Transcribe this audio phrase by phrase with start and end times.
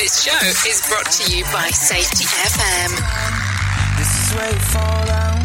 [0.00, 2.90] This show is brought to you by Safety FM.
[3.98, 5.44] This is where you fall down.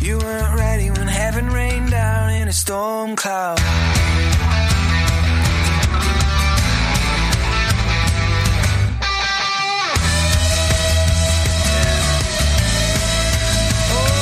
[0.00, 3.58] You weren't ready when heaven rained down in a storm cloud.
[13.90, 14.18] Oh,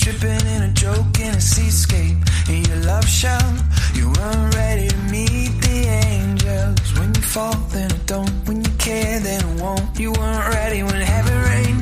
[0.00, 2.31] dripping in a joke in a seascape.
[2.84, 3.54] Love shell,
[3.94, 6.98] you weren't ready to meet the angels.
[6.98, 8.30] When you fall, then it don't.
[8.46, 9.98] When you care, then it won't.
[10.00, 11.81] You weren't ready when heaven rained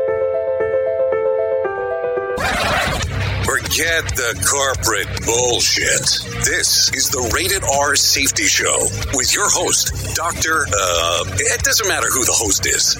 [3.71, 6.03] Forget the corporate bullshit.
[6.43, 10.67] This is the Rated R Safety Show with your host, Dr.
[10.67, 12.97] Uh, it doesn't matter who the host is.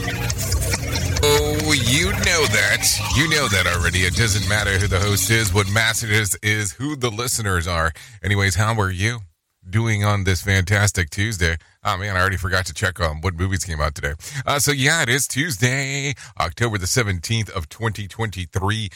[1.22, 2.88] Oh, you know that.
[3.18, 4.04] You know that already.
[4.04, 5.54] It doesn't matter who the host is.
[5.54, 7.92] What matters is who the listeners are.
[8.24, 9.20] Anyways, how are you
[9.70, 11.58] doing on this fantastic Tuesday?
[11.84, 14.14] Oh man, I already forgot to check on what movies came out today.
[14.46, 18.90] Uh, so yeah, it is Tuesday, October the 17th of 2023,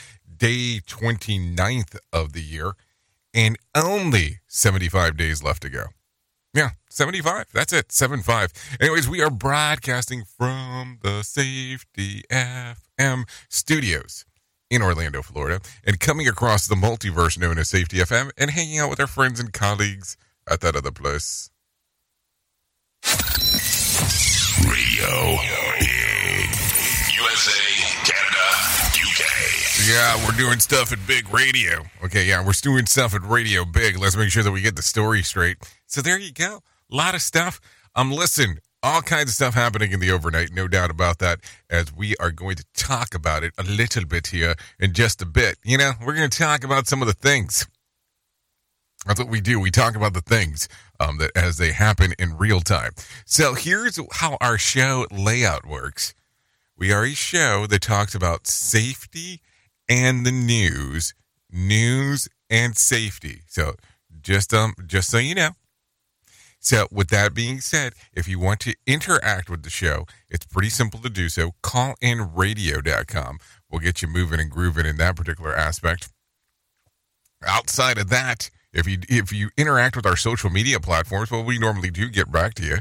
[0.46, 2.74] day 29th of the year,
[3.34, 5.86] and only 75 days left to go.
[6.54, 7.48] Yeah, 75.
[7.52, 7.92] That's it.
[7.92, 8.54] 75.
[8.80, 14.24] Anyways, we are broadcasting from the Safety FM studios
[14.70, 18.92] in Orlando, Florida, and coming across the multiverse known as Safety FM and hanging out
[18.92, 20.16] with our friends and colleagues
[20.48, 21.50] at that other place.
[24.64, 25.38] Radio
[29.88, 31.84] Yeah, we're doing stuff at Big Radio.
[32.04, 34.00] Okay, yeah, we're doing stuff at Radio Big.
[34.00, 35.58] Let's make sure that we get the story straight.
[35.86, 36.62] So there you go.
[36.92, 37.62] A lot of stuff.
[37.96, 41.94] Um, listen, all kinds of stuff happening in the overnight, no doubt about that, as
[41.94, 45.60] we are going to talk about it a little bit here in just a bit.
[45.64, 47.68] You know, we're going to talk about some of the things.
[49.06, 49.60] That's what we do.
[49.60, 50.68] We talk about the things
[51.00, 52.94] um, that as they happen in real time.
[53.26, 56.16] So here's how our show layout works.
[56.76, 59.42] We are a show that talks about safety
[59.90, 61.14] and the news,
[61.52, 63.42] news and safety.
[63.48, 63.76] So
[64.22, 65.52] just um just so you know.
[66.60, 70.70] So with that being said, if you want to interact with the show, it's pretty
[70.70, 71.52] simple to do so.
[71.62, 73.38] Callinradio.com.
[73.70, 76.10] We'll get you moving and grooving in that particular aspect.
[77.46, 81.60] Outside of that, if you if you interact with our social media platforms, well, we
[81.60, 82.78] normally do get back to you.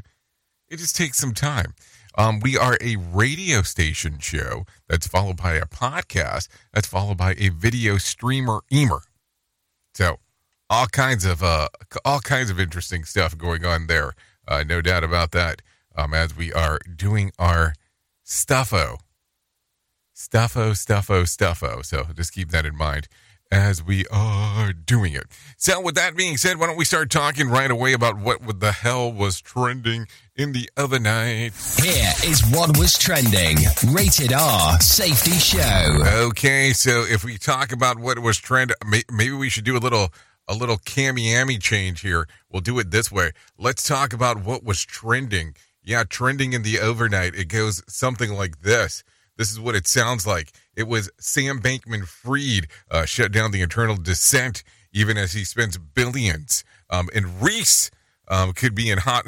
[0.68, 1.74] It just takes some time.
[2.16, 7.34] Um, we are a radio station show that's followed by a podcast that's followed by
[7.38, 9.02] a video streamer emer.
[9.94, 10.18] So
[10.70, 11.68] all kinds of uh,
[12.04, 14.12] all kinds of interesting stuff going on there.
[14.46, 15.62] Uh, no doubt about that.
[15.96, 17.74] Um, as we are doing our
[18.24, 18.98] stuffo,
[20.12, 21.82] stuffo, stuffo, stuffo.
[21.82, 23.08] So just keep that in mind
[23.50, 25.24] as we are doing it.
[25.56, 28.72] So, with that being said, why don't we start talking right away about what the
[28.72, 30.06] hell was trending
[30.36, 31.52] in the other night?
[31.80, 33.58] Here is what was trending.
[33.92, 36.02] Rated R Safety Show.
[36.28, 38.76] Okay, so if we talk about what was trending,
[39.10, 40.12] maybe we should do a little
[40.48, 42.28] a little cammy change here.
[42.50, 43.32] We'll do it this way.
[43.58, 45.54] Let's talk about what was trending.
[45.82, 47.34] Yeah, trending in the overnight.
[47.34, 49.04] It goes something like this.
[49.36, 50.52] This is what it sounds like.
[50.76, 55.76] It was Sam Bankman Fried uh, shut down the internal dissent, even as he spends
[55.76, 56.64] billions.
[56.90, 57.90] Um, and Reese
[58.28, 59.26] um, could be in hot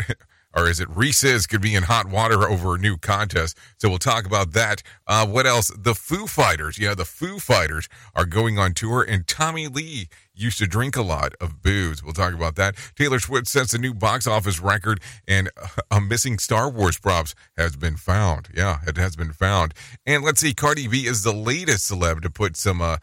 [0.57, 3.59] or is it Reese's could be in hot water over a new contest.
[3.79, 4.83] So we'll talk about that.
[5.07, 5.71] Uh, what else?
[5.77, 6.79] The Foo Fighters.
[6.79, 11.03] Yeah, the Foo Fighters are going on tour, and Tommy Lee used to drink a
[11.03, 12.03] lot of booze.
[12.03, 12.77] We'll talk about that.
[12.95, 15.51] Taylor Swift sets a new box office record, and
[15.91, 18.49] a missing Star Wars props has been found.
[18.55, 19.75] Yeah, it has been found.
[20.07, 22.97] And let's see, Cardi B is the latest celeb to put some uh,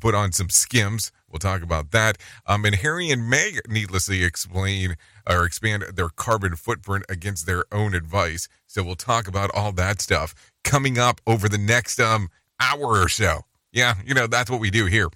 [0.00, 1.12] put on some skims.
[1.30, 2.18] We'll talk about that.
[2.46, 4.96] Um, and Harry and Meg needlessly explain
[5.28, 8.48] or expand their carbon footprint against their own advice.
[8.66, 10.34] So we'll talk about all that stuff
[10.64, 12.28] coming up over the next um
[12.60, 13.42] hour or so.
[13.72, 15.08] Yeah, you know, that's what we do here.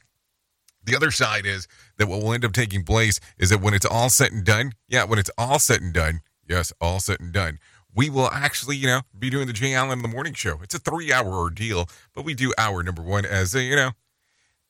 [0.84, 1.66] The other side is
[1.96, 4.72] that what will end up taking place is that when it's all said and done,
[4.86, 7.58] yeah, when it's all said and done, yes, all said and done,
[7.94, 10.60] we will actually, you know, be doing the Jay Allen in the morning show.
[10.62, 13.92] It's a three hour ordeal, but we do hour number one as a, you know,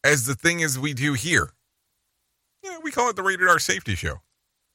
[0.04, 1.50] as the thing is we do here.
[2.62, 4.20] Yeah, we call it the Rated R Safety Show.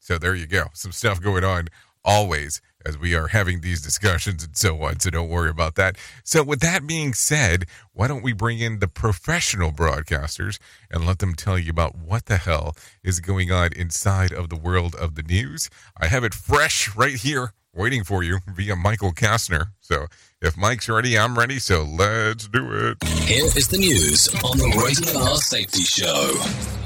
[0.10, 0.70] So there you go.
[0.74, 1.68] Some stuff going on
[2.04, 5.00] always as we are having these discussions and so on.
[5.00, 5.98] So don't worry about that.
[6.24, 10.58] So, with that being said, why don't we bring in the professional broadcasters
[10.90, 14.56] and let them tell you about what the hell is going on inside of the
[14.56, 15.70] world of the news?
[15.96, 19.74] I have it fresh right here waiting for you via Michael Kastner.
[19.80, 20.08] So,
[20.42, 21.60] if Mike's ready, I'm ready.
[21.60, 22.98] So, let's do it.
[23.04, 26.79] Here is the news on the Rated R Safety Show.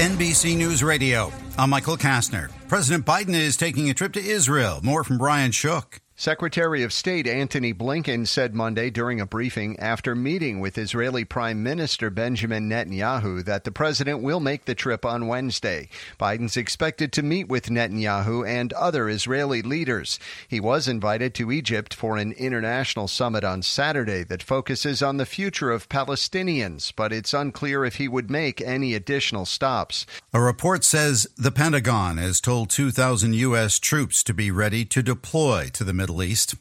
[0.00, 1.30] NBC News Radio.
[1.58, 2.50] I'm Michael Kastner.
[2.68, 4.80] President Biden is taking a trip to Israel.
[4.82, 5.99] More from Brian Shook.
[6.20, 11.62] Secretary of State Antony Blinken said Monday during a briefing after meeting with Israeli Prime
[11.62, 15.88] Minister Benjamin Netanyahu that the president will make the trip on Wednesday.
[16.20, 20.18] Biden's expected to meet with Netanyahu and other Israeli leaders.
[20.46, 25.24] He was invited to Egypt for an international summit on Saturday that focuses on the
[25.24, 30.04] future of Palestinians, but it's unclear if he would make any additional stops.
[30.34, 33.78] A report says the Pentagon has told 2,000 U.S.
[33.78, 36.56] troops to be ready to deploy to the Middle Middle East.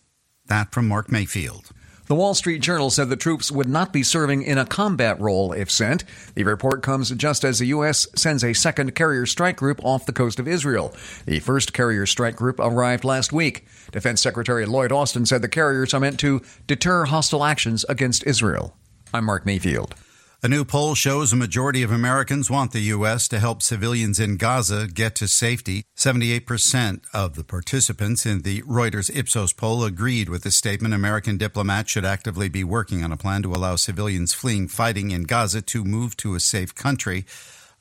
[0.45, 1.71] That from Mark Mayfield.
[2.05, 5.53] The Wall Street Journal said the troops would not be serving in a combat role
[5.53, 6.03] if sent.
[6.35, 8.07] The report comes just as the U.S.
[8.15, 10.93] sends a second carrier strike group off the coast of Israel.
[11.25, 13.65] The first carrier strike group arrived last week.
[13.91, 18.75] Defense Secretary Lloyd Austin said the carriers are meant to deter hostile actions against Israel.
[19.15, 19.95] I'm Mark Mayfield.
[20.41, 23.27] A new poll shows a majority of Americans want the U.S.
[23.27, 25.83] to help civilians in Gaza get to safety.
[25.97, 31.91] 78% of the participants in the Reuters Ipsos poll agreed with the statement American diplomats
[31.91, 35.83] should actively be working on a plan to allow civilians fleeing fighting in Gaza to
[35.83, 37.25] move to a safe country.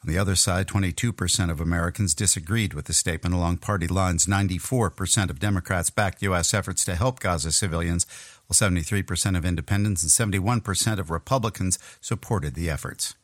[0.05, 4.27] On the other side, 22% of Americans disagreed with the statement along party lines.
[4.27, 6.55] 94% of Democrats backed U.S.
[6.55, 8.05] efforts to help Gaza civilians,
[8.49, 13.15] while 73% of independents and 71% of Republicans supported the efforts.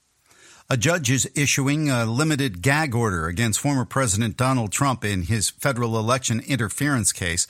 [0.71, 5.51] A judge is issuing a limited gag order against former President Donald Trump in his
[5.51, 7.47] federal election interference case.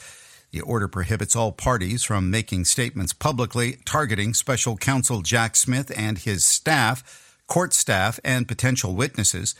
[0.50, 6.19] The order prohibits all parties from making statements publicly targeting special counsel Jack Smith and
[6.19, 9.55] his staff, court staff, and potential witnesses.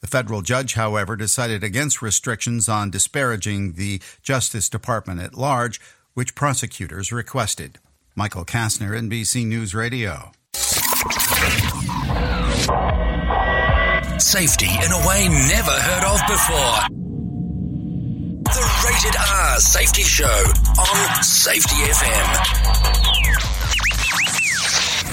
[0.00, 5.80] The federal judge, however, decided against restrictions on disparaging the Justice Department at large,
[6.18, 7.78] which prosecutors requested.
[8.16, 10.32] Michael Kastner, NBC News Radio.
[14.18, 16.80] Safety in a way never heard of before.
[18.42, 20.42] The Rated R Safety Show
[20.76, 22.28] on Safety FM.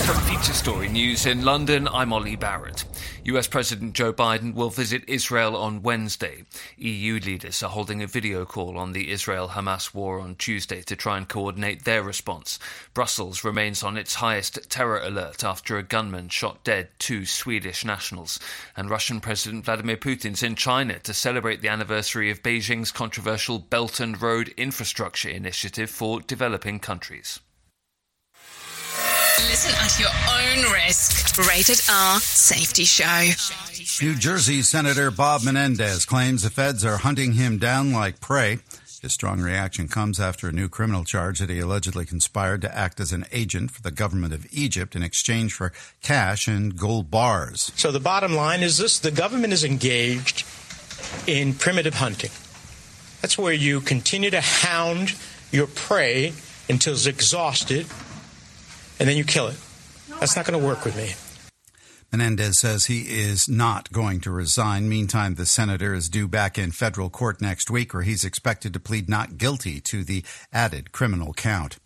[0.07, 2.83] From Feature Story News in London, I'm Ollie Barrett.
[3.27, 6.43] US President Joe Biden will visit Israel on Wednesday.
[6.77, 10.95] EU leaders are holding a video call on the Israel Hamas war on Tuesday to
[10.95, 12.59] try and coordinate their response.
[12.93, 18.39] Brussels remains on its highest terror alert after a gunman shot dead two Swedish nationals.
[18.77, 23.99] And Russian President Vladimir Putin's in China to celebrate the anniversary of Beijing's controversial Belt
[23.99, 27.39] and Road Infrastructure Initiative for developing countries.
[29.37, 31.37] Listen at your own risk.
[31.37, 33.31] Rated R Safety Show.
[34.01, 38.59] New Jersey Senator Bob Menendez claims the feds are hunting him down like prey.
[39.01, 43.01] His strong reaction comes after a new criminal charge that he allegedly conspired to act
[43.01, 47.73] as an agent for the government of Egypt in exchange for cash and gold bars.
[47.75, 50.45] So the bottom line is this the government is engaged
[51.27, 52.31] in primitive hunting.
[53.21, 55.13] That's where you continue to hound
[55.51, 56.31] your prey
[56.69, 57.85] until it's exhausted
[58.99, 59.57] and then you kill it.
[60.19, 61.13] That's not going to work with me.
[62.11, 64.87] Menendez says he is not going to resign.
[64.87, 68.79] Meantime, the senator is due back in federal court next week, where he's expected to
[68.79, 70.23] plead not guilty to the
[70.53, 71.77] added criminal count.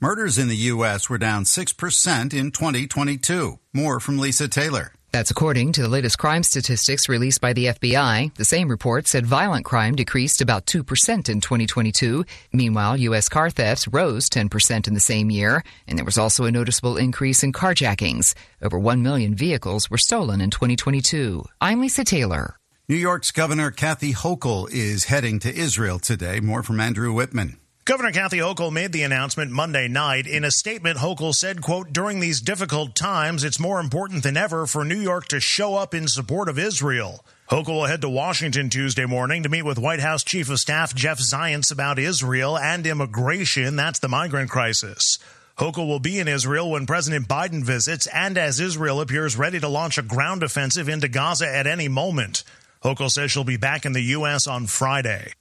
[0.00, 1.08] Murders in the U.S.
[1.08, 3.58] were down 6% in 2022.
[3.72, 4.92] More from Lisa Taylor.
[5.12, 8.34] That's according to the latest crime statistics released by the FBI.
[8.34, 12.24] The same report said violent crime decreased about 2% in 2022.
[12.54, 13.28] Meanwhile, U.S.
[13.28, 17.42] car thefts rose 10% in the same year, and there was also a noticeable increase
[17.42, 18.34] in carjackings.
[18.62, 21.44] Over 1 million vehicles were stolen in 2022.
[21.60, 22.56] I'm Lisa Taylor.
[22.88, 26.40] New York's Governor Kathy Hochul is heading to Israel today.
[26.40, 27.58] More from Andrew Whitman.
[27.84, 30.28] Governor Kathy Hochul made the announcement Monday night.
[30.28, 34.68] In a statement, Hochul said, quote, during these difficult times, it's more important than ever
[34.68, 37.24] for New York to show up in support of Israel.
[37.50, 40.94] Hochul will head to Washington Tuesday morning to meet with White House Chief of Staff
[40.94, 43.74] Jeff Zients about Israel and immigration.
[43.74, 45.18] That's the migrant crisis.
[45.58, 49.66] Hochul will be in Israel when President Biden visits and as Israel appears ready to
[49.66, 52.44] launch a ground offensive into Gaza at any moment.
[52.84, 54.46] Hochul says she'll be back in the U.S.
[54.46, 55.32] on Friday.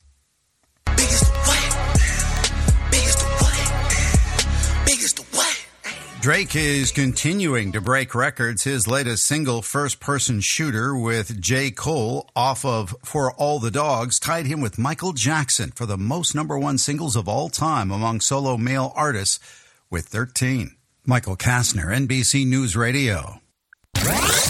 [6.22, 8.64] Drake is continuing to break records.
[8.64, 11.72] His latest single, First Person Shooter, with J.
[11.72, 16.36] Cole off of For All the Dogs, tied him with Michael Jackson for the most
[16.36, 19.40] number one singles of all time among solo male artists
[19.90, 20.76] with 13.
[21.08, 23.40] Michael Kastner, NBC News Radio.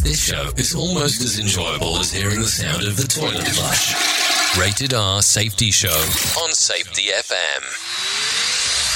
[0.04, 4.60] This show is almost as enjoyable as hearing the sound of the toilet flush.
[4.60, 8.31] Rated R Safety Show on Safety FM.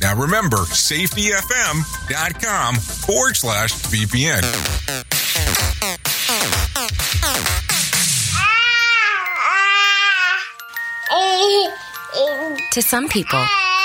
[0.00, 4.42] Now remember, safetyfm.com forward slash VPN.
[12.72, 13.42] To some people,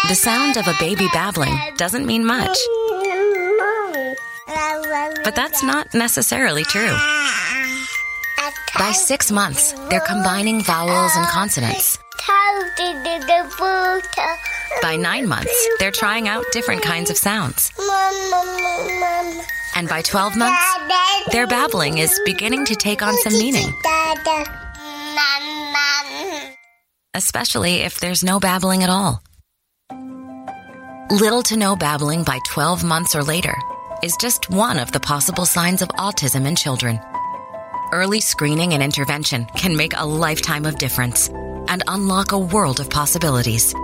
[0.10, 2.58] the sound of a baby babbling doesn't mean much.
[5.24, 6.94] But that's not necessarily true.
[8.77, 12.00] By six months, they're combining vowels and consonants.
[14.81, 17.71] By nine months, they're trying out different kinds of sounds.
[19.75, 20.63] And by 12 months,
[21.31, 23.73] their babbling is beginning to take on some meaning.
[27.13, 29.21] Especially if there's no babbling at all.
[31.09, 33.55] Little to no babbling by 12 months or later
[34.01, 36.99] is just one of the possible signs of autism in children.
[37.91, 41.27] Early screening and intervention can make a lifetime of difference
[41.67, 43.75] and unlock a world of possibilities.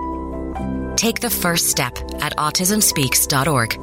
[0.98, 3.74] Take the first step at autismspeaks.org.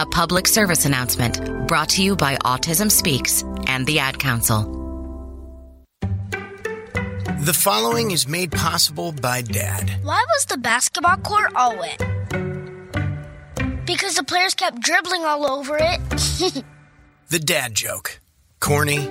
[0.00, 4.64] A public service announcement brought to you by Autism Speaks and the Ad Council.
[6.00, 9.88] The following is made possible by Dad.
[10.02, 11.98] Why was the basketball court all wet?
[13.86, 16.64] Because the players kept dribbling all over it.
[17.28, 18.20] The dad joke.
[18.60, 19.10] Corny,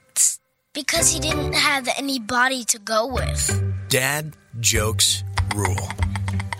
[0.73, 3.61] Because he didn't have any body to go with.
[3.89, 5.21] Dad jokes
[5.53, 5.75] rule.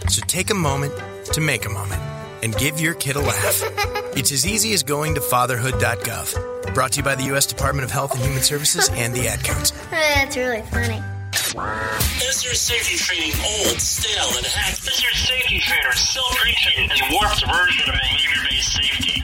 [0.10, 0.94] So take a moment
[1.32, 2.02] to make a moment
[2.44, 3.64] and give your kid a laugh.
[4.14, 6.74] It's as easy as going to fatherhood.gov.
[6.74, 7.46] Brought to you by the U.S.
[7.46, 9.72] Department of Health and Human Services and the ad codes.
[9.90, 11.02] That's really funny.
[12.28, 14.86] Is your safety training old, stale, and hacked?
[14.86, 19.24] Is your safety trainer still preaching a warped version of behavior-based safety?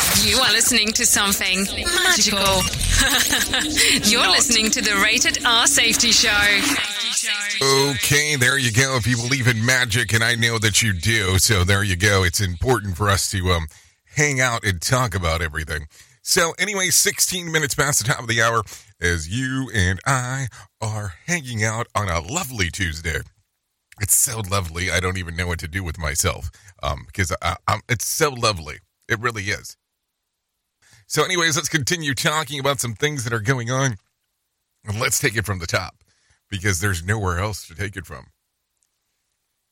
[0.23, 1.63] You are listening to something
[2.03, 2.37] magical.
[4.09, 6.29] You're listening to the Rated R Safety Show.
[7.91, 8.95] Okay, there you go.
[8.97, 12.23] If you believe in magic, and I know that you do, so there you go.
[12.23, 13.65] It's important for us to um,
[14.15, 15.87] hang out and talk about everything.
[16.21, 18.61] So, anyway, 16 minutes past the top of the hour
[19.01, 20.49] as you and I
[20.79, 23.21] are hanging out on a lovely Tuesday.
[23.99, 24.91] It's so lovely.
[24.91, 26.51] I don't even know what to do with myself
[26.83, 28.77] um, because I, I, it's so lovely.
[29.09, 29.77] It really is.
[31.11, 33.97] So, anyways, let's continue talking about some things that are going on.
[34.85, 36.05] And let's take it from the top
[36.49, 38.27] because there's nowhere else to take it from.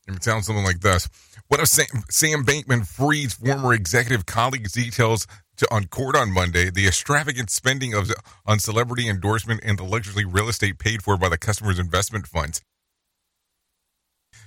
[0.06, 1.08] And it sounds something like this.
[1.48, 6.68] What if Sam, Sam Bankman Fried's former executive colleagues details to, on court on Monday
[6.68, 8.12] the extravagant spending of
[8.44, 12.60] on celebrity endorsement and the luxury real estate paid for by the customers' investment funds?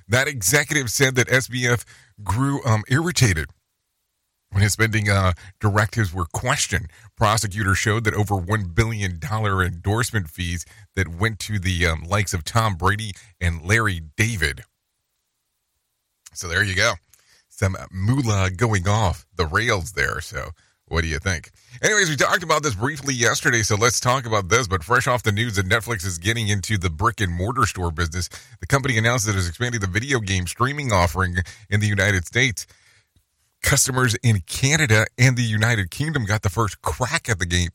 [0.08, 1.86] That executive said that SBF
[2.24, 3.48] grew um, irritated
[4.54, 6.88] when his spending uh, directives were questioned.
[7.18, 12.44] Prosecutors showed that over $1 billion endorsement fees that went to the um, likes of
[12.44, 14.64] Tom Brady and Larry David.
[16.34, 16.94] So there you go.
[17.50, 20.22] Some moolah going off the rails there.
[20.22, 20.50] So
[20.88, 21.52] what do you think?
[21.82, 24.68] Anyways, we talked about this briefly yesterday, so let's talk about this.
[24.68, 27.92] But fresh off the news that Netflix is getting into the brick and mortar store
[27.92, 28.30] business,
[28.60, 31.38] the company announced that it is expanding the video game streaming offering
[31.70, 32.68] in the United States.
[33.64, 37.70] Customers in Canada and the United Kingdom got the first crack at the game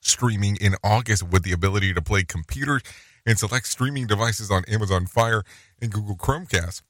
[0.00, 2.82] streaming in August with the ability to play computers
[3.26, 5.42] and select streaming devices on Amazon Fire
[5.80, 6.82] and Google Chromecast.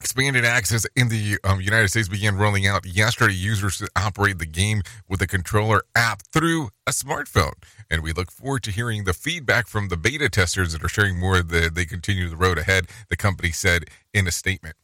[0.00, 3.34] Expanded access in the um, United States began rolling out yesterday.
[3.34, 7.54] Users to operate the game with a controller app through a smartphone.
[7.90, 11.18] And we look forward to hearing the feedback from the beta testers that are sharing
[11.18, 14.76] more that they continue the road ahead, the company said in a statement.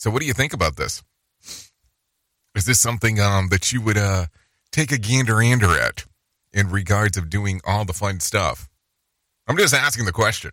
[0.00, 1.02] So, what do you think about this?
[2.54, 4.26] Is this something um, that you would uh,
[4.72, 6.06] take a gander-ander at
[6.54, 8.70] in regards of doing all the fun stuff?
[9.46, 10.52] I'm just asking the question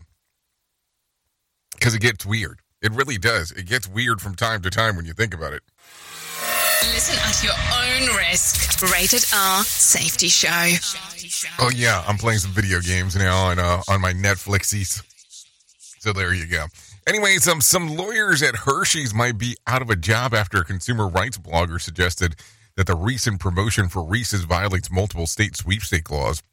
[1.72, 2.60] because it gets weird.
[2.82, 3.52] It really does.
[3.52, 5.64] It gets weird from time to time when you think about it.
[6.94, 8.82] Listen at your own risk.
[8.92, 10.76] Rated R Safety Show.
[11.58, 15.02] Oh yeah, I'm playing some video games now on uh, on my Netflixies.
[16.00, 16.66] So there you go.
[17.08, 21.08] Anyways, um, some lawyers at Hershey's might be out of a job after a consumer
[21.08, 22.36] rights blogger suggested
[22.76, 26.44] that the recent promotion for Reese's violates multiple state sweepstake laws.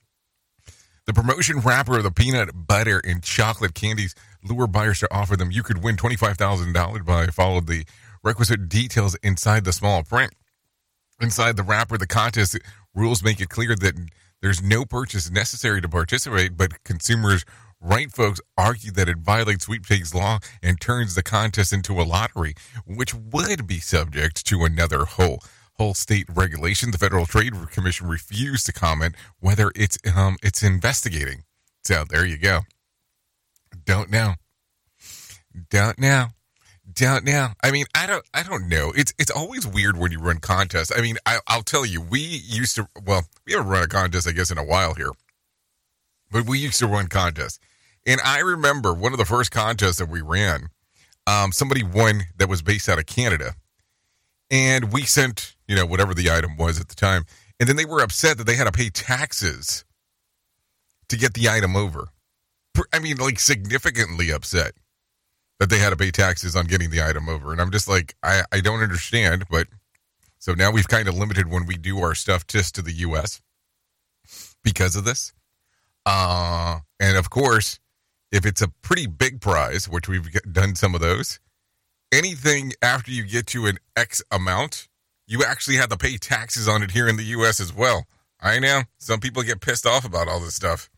[1.07, 4.15] The promotion wrapper of the peanut butter and chocolate candies
[4.45, 5.51] lure buyers to offer them.
[5.51, 7.85] You could win $25,000 by follow the
[8.23, 10.35] requisite details inside the small print.
[11.21, 12.57] Inside the wrapper, the contest
[12.95, 14.09] rules make it clear that
[14.41, 17.45] there's no purchase necessary to participate, but consumers
[17.85, 22.55] right folks argue that it violates sweepstakes law and turns the contest into a lottery,
[22.87, 25.43] which would be subject to another whole
[25.77, 26.91] whole state regulation.
[26.91, 31.45] The Federal Trade Commission refused to comment whether it's um it's investigating.
[31.85, 32.61] So there you go.
[33.85, 34.35] Don't know.
[35.71, 36.29] Don't know.
[36.93, 37.49] Don't know.
[37.63, 38.25] I mean, I don't.
[38.35, 38.93] I don't know.
[38.97, 40.93] It's it's always weird when you run contests.
[40.97, 42.89] I mean, I, I'll tell you, we used to.
[43.05, 45.11] Well, we haven't run a contest, I guess, in a while here,
[46.31, 47.59] but we used to run contests.
[48.07, 50.69] And I remember one of the first contests that we ran.
[51.27, 53.55] Um, somebody won that was based out of Canada,
[54.51, 57.25] and we sent you know whatever the item was at the time,
[57.59, 59.85] and then they were upset that they had to pay taxes
[61.09, 62.09] to get the item over.
[62.93, 64.73] I mean, like significantly upset
[65.61, 67.53] that they had to pay taxes on getting the item over.
[67.53, 69.45] And I'm just like, I, I don't understand.
[69.51, 69.69] But
[70.39, 73.41] so now we've kind of limited when we do our stuff just to the U.S.
[74.63, 75.33] because of this.
[76.05, 77.79] Uh, and of course,
[78.35, 81.39] if it's a pretty big prize, which we've done some of those,
[82.13, 84.89] anything after you get to an X amount,
[85.29, 87.61] you actually have to pay taxes on it here in the U.S.
[87.61, 88.07] as well.
[88.41, 90.91] I know some people get pissed off about all this stuff.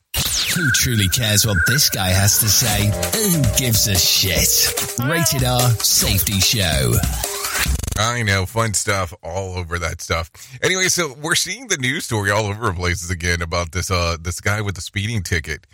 [0.57, 2.87] Who truly cares what this guy has to say?
[2.87, 4.99] Who gives a shit?
[5.07, 6.95] Rated R Safety Show.
[7.99, 10.31] I know, fun stuff all over that stuff.
[10.63, 14.41] Anyway, so we're seeing the news story all over places again about this uh this
[14.41, 15.67] guy with the speeding ticket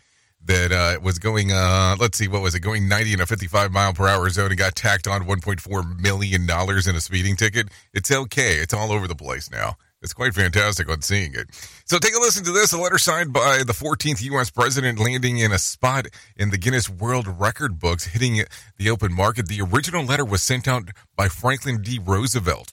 [0.47, 3.71] that uh was going uh let's see what was it going 90 in a 55
[3.73, 7.69] mile per hour zone and got tacked on 1.4 million dollars in a speeding ticket.
[7.93, 8.55] It's okay.
[8.57, 9.77] It's all over the place now.
[10.03, 11.49] It's quite fantastic on seeing it.
[11.85, 12.73] So take a listen to this.
[12.73, 14.51] A letter signed by the 14th U.S.
[14.51, 18.43] president landing in a spot in the Guinness World Record books, hitting
[18.79, 19.47] the open market.
[19.47, 22.01] The original letter was sent out by Franklin D.
[22.05, 22.73] Roosevelt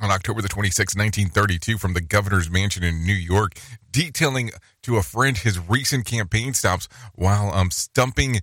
[0.00, 3.52] on October the 26th, 1932, from the governor's mansion in New York,
[3.94, 4.50] detailing
[4.82, 8.40] to a friend his recent campaign stops while um, stumping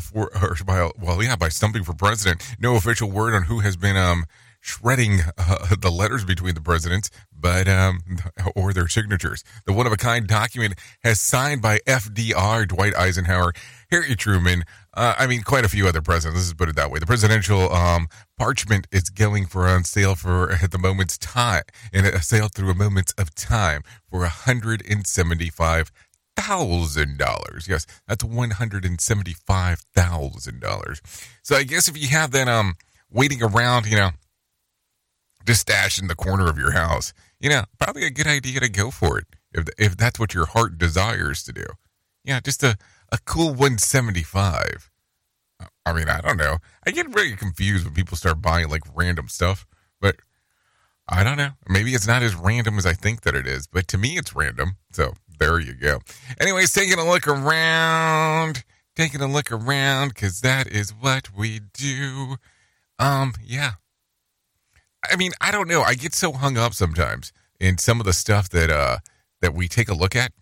[0.00, 2.42] for, or by, well, yeah, by stumping for president.
[2.58, 4.24] No official word on who has been um,
[4.62, 8.00] shredding uh, the letters between the presidents, but um,
[8.56, 9.44] or their signatures.
[9.66, 13.52] The one of a kind document has signed by FDR, Dwight Eisenhower,
[13.90, 14.64] Harry Truman.
[14.94, 16.40] Uh, I mean, quite a few other presidents.
[16.40, 17.00] Let's put it that way.
[17.00, 22.06] The presidential um, parchment is going for on sale for at the moment's time, in
[22.06, 25.90] a sale through a moments of time for hundred and seventy-five
[26.36, 27.66] thousand dollars.
[27.68, 31.02] Yes, that's one hundred and seventy-five thousand dollars.
[31.42, 32.76] So I guess if you have that um
[33.10, 34.10] waiting around, you know
[35.46, 37.12] just stash in the corner of your house.
[37.40, 40.46] You know, probably a good idea to go for it if if that's what your
[40.46, 41.66] heart desires to do.
[42.24, 42.76] Yeah, just a
[43.10, 44.90] a cool 175.
[45.84, 46.58] I mean, I don't know.
[46.86, 49.66] I get very confused when people start buying like random stuff,
[50.00, 50.16] but
[51.08, 51.50] I don't know.
[51.68, 54.34] Maybe it's not as random as I think that it is, but to me it's
[54.34, 54.76] random.
[54.92, 56.00] So there you go.
[56.40, 58.64] Anyways, taking a look around,
[58.96, 62.36] taking a look around because that is what we do.
[62.98, 63.72] Um, yeah,
[65.10, 65.82] I mean, I don't know.
[65.82, 68.98] I get so hung up sometimes in some of the stuff that uh
[69.40, 70.32] that we take a look at,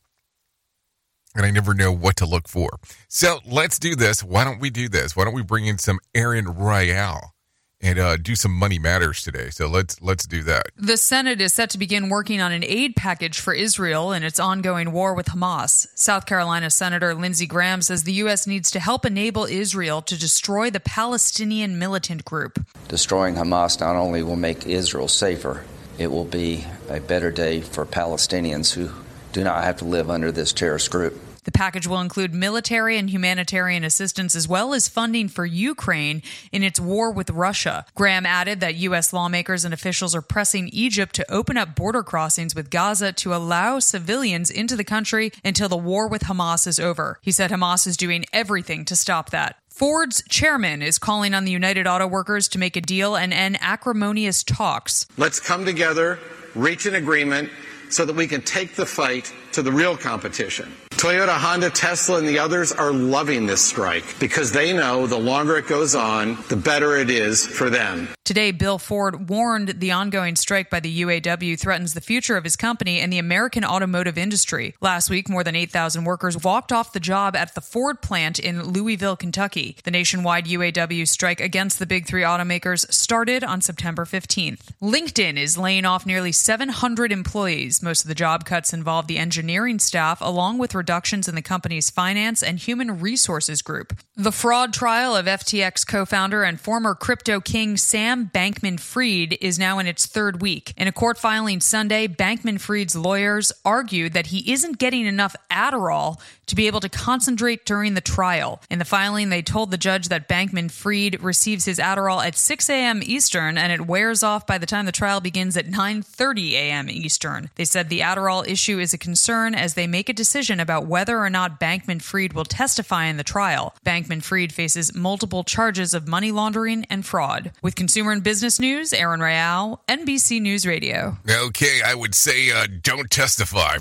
[1.34, 2.70] and I never know what to look for.
[3.08, 4.22] So let's do this.
[4.22, 5.16] Why don't we do this?
[5.16, 7.34] Why don't we bring in some Aaron Royale?
[7.82, 9.50] And uh, do some money matters today.
[9.50, 10.66] So let's let's do that.
[10.76, 14.38] The Senate is set to begin working on an aid package for Israel in its
[14.38, 15.88] ongoing war with Hamas.
[15.94, 18.46] South Carolina Senator Lindsey Graham says the U.S.
[18.46, 22.64] needs to help enable Israel to destroy the Palestinian militant group.
[22.88, 25.64] Destroying Hamas not only will make Israel safer,
[25.98, 28.90] it will be a better day for Palestinians who
[29.32, 31.18] do not have to live under this terrorist group.
[31.50, 36.62] The package will include military and humanitarian assistance as well as funding for Ukraine in
[36.62, 37.84] its war with Russia.
[37.96, 39.12] Graham added that U.S.
[39.12, 43.80] lawmakers and officials are pressing Egypt to open up border crossings with Gaza to allow
[43.80, 47.18] civilians into the country until the war with Hamas is over.
[47.20, 49.56] He said Hamas is doing everything to stop that.
[49.68, 53.58] Ford's chairman is calling on the United Auto Workers to make a deal and end
[53.60, 55.04] acrimonious talks.
[55.16, 56.20] Let's come together,
[56.54, 57.50] reach an agreement
[57.90, 60.72] so that we can take the fight to the real competition.
[60.90, 65.56] Toyota, Honda, Tesla, and the others are loving this strike because they know the longer
[65.56, 68.08] it goes on, the better it is for them.
[68.30, 72.54] Today, Bill Ford warned the ongoing strike by the UAW threatens the future of his
[72.54, 74.76] company and the American automotive industry.
[74.80, 78.62] Last week, more than 8,000 workers walked off the job at the Ford plant in
[78.62, 79.78] Louisville, Kentucky.
[79.82, 84.74] The nationwide UAW strike against the big three automakers started on September 15th.
[84.80, 87.82] LinkedIn is laying off nearly 700 employees.
[87.82, 91.90] Most of the job cuts involve the engineering staff, along with reductions in the company's
[91.90, 93.92] finance and human resources group.
[94.14, 99.58] The fraud trial of FTX co founder and former crypto king Sam Bankman Fried is
[99.58, 100.72] now in its third week.
[100.76, 106.20] In a court filing Sunday, Bankman Fried's lawyers argued that he isn't getting enough Adderall
[106.50, 108.60] to be able to concentrate during the trial.
[108.68, 112.68] In the filing, they told the judge that Bankman Fried receives his Adderall at 6
[112.68, 113.00] a.m.
[113.04, 116.90] Eastern and it wears off by the time the trial begins at 9:30 a.m.
[116.90, 117.50] Eastern.
[117.54, 121.18] They said the Adderall issue is a concern as they make a decision about whether
[121.18, 123.74] or not Bankman Fried will testify in the trial.
[123.86, 127.52] Bankman Fried faces multiple charges of money laundering and fraud.
[127.62, 131.16] With consumer and business news, Aaron Royale, NBC News Radio.
[131.30, 133.76] Okay, I would say uh, don't testify.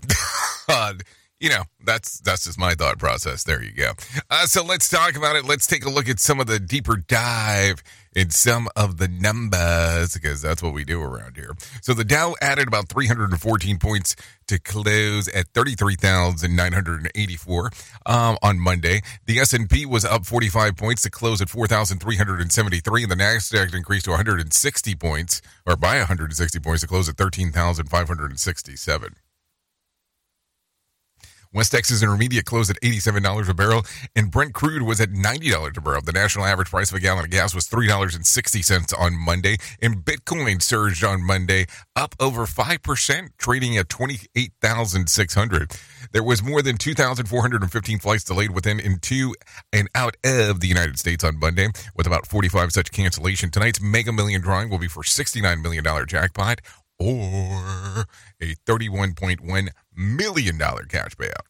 [1.39, 3.43] you know, that's that's just my thought process.
[3.43, 3.93] There you go.
[4.29, 5.45] Uh, so let's talk about it.
[5.45, 7.81] Let's take a look at some of the deeper dive
[8.13, 11.55] in some of the numbers because that's what we do around here.
[11.81, 17.71] So the Dow added about 314 points to close at 33,984
[18.05, 19.01] um, on Monday.
[19.25, 24.11] The S&P was up 45 points to close at 4,373 and the Nasdaq increased to
[24.11, 29.15] 160 points or by 160 points to close at 13,567.
[31.51, 33.83] West Texas Intermediate closed at $87 a barrel,
[34.15, 36.01] and Brent crude was at $90 a barrel.
[36.01, 40.61] The national average price of a gallon of gas was $3.60 on Monday, and Bitcoin
[40.61, 45.71] surged on Monday, up over 5%, trading at 28,600.
[46.11, 49.33] There was more than 2,415 flights delayed within, into,
[49.73, 53.49] and out of the United States on Monday, with about 45 such cancellation.
[53.49, 56.61] Tonight's Mega Million drawing will be for $69 million jackpot
[56.99, 58.05] or
[58.41, 61.47] a $31.1 million cash payout.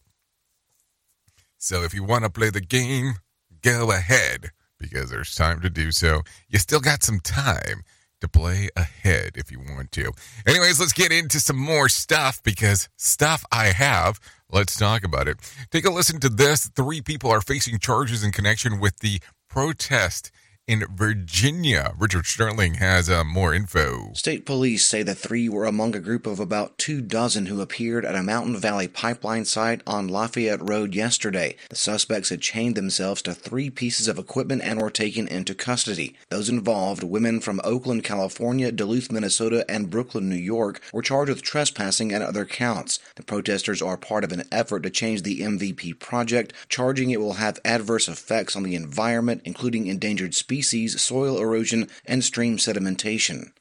[1.58, 3.16] So if you want to play the game,
[3.62, 6.22] go ahead because there's time to do so.
[6.48, 7.84] You still got some time
[8.22, 10.12] to play ahead if you want to.
[10.46, 14.20] Anyways, let's get into some more stuff because stuff I have.
[14.52, 15.38] Let's talk about it.
[15.72, 16.68] Take a listen to this.
[16.68, 20.32] Three people are facing charges in connection with the protest
[20.69, 21.95] in Virginia.
[21.97, 24.13] Richard Sterling has uh, more info.
[24.13, 28.05] State police say the three were among a group of about two dozen who appeared
[28.05, 31.55] at a Mountain Valley pipeline site on Lafayette Road yesterday.
[31.71, 36.15] The suspects had chained themselves to three pieces of equipment and were taken into custody.
[36.29, 41.41] Those involved, women from Oakland, California, Duluth, Minnesota, and Brooklyn, New York, were charged with
[41.41, 42.99] trespassing and other counts.
[43.15, 47.34] The protesters are part of an effort to change the MVP project, charging it will
[47.34, 53.52] have adverse effects on the environment, including endangered species species, soil erosion, and stream sedimentation.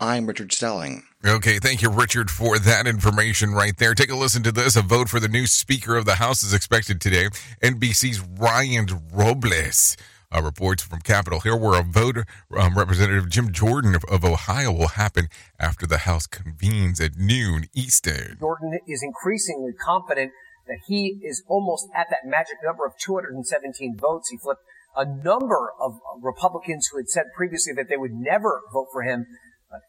[0.00, 1.04] I'm Richard Stelling.
[1.24, 3.94] Okay, thank you, Richard, for that information right there.
[3.94, 4.74] Take a listen to this.
[4.74, 7.28] A vote for the new Speaker of the House is expected today.
[7.62, 9.96] NBC's Ryan Nobles
[10.34, 12.26] uh, reports from Capitol Hill, where a voter,
[12.58, 15.28] um, Representative Jim Jordan of, of Ohio, will happen
[15.60, 18.38] after the House convenes at noon Eastern.
[18.40, 20.32] Jordan is increasingly confident
[20.66, 24.30] that he is almost at that magic number of 217 votes.
[24.30, 24.62] He flipped
[24.96, 29.26] a number of Republicans who had said previously that they would never vote for him.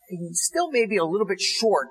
[0.10, 1.88] He still may be a little bit short.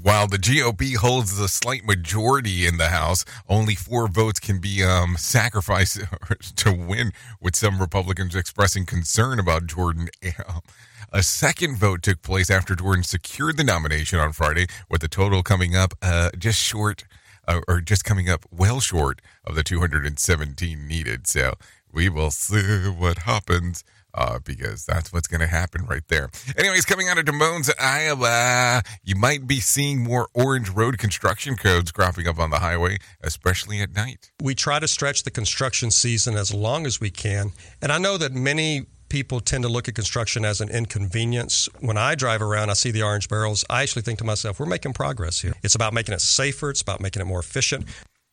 [0.00, 4.84] While the GOP holds the slight majority in the House, only four votes can be
[4.84, 6.00] um, sacrificed
[6.56, 10.08] to win, with some Republicans expressing concern about Jordan.
[11.12, 15.42] A second vote took place after Jordan secured the nomination on Friday, with the total
[15.42, 17.04] coming up uh, just short,
[17.48, 21.26] uh, or just coming up well short of the 217 needed.
[21.26, 21.54] So
[21.96, 23.82] we will see what happens.
[24.18, 26.30] Uh, because that's what's going to happen right there.
[26.56, 31.54] Anyways, coming out of Des Moines, Iowa, you might be seeing more orange road construction
[31.54, 34.30] codes cropping up on the highway, especially at night.
[34.40, 37.52] We try to stretch the construction season as long as we can.
[37.82, 41.68] And I know that many people tend to look at construction as an inconvenience.
[41.80, 43.66] When I drive around, I see the orange barrels.
[43.68, 45.52] I actually think to myself, we're making progress here.
[45.62, 47.84] It's about making it safer, it's about making it more efficient.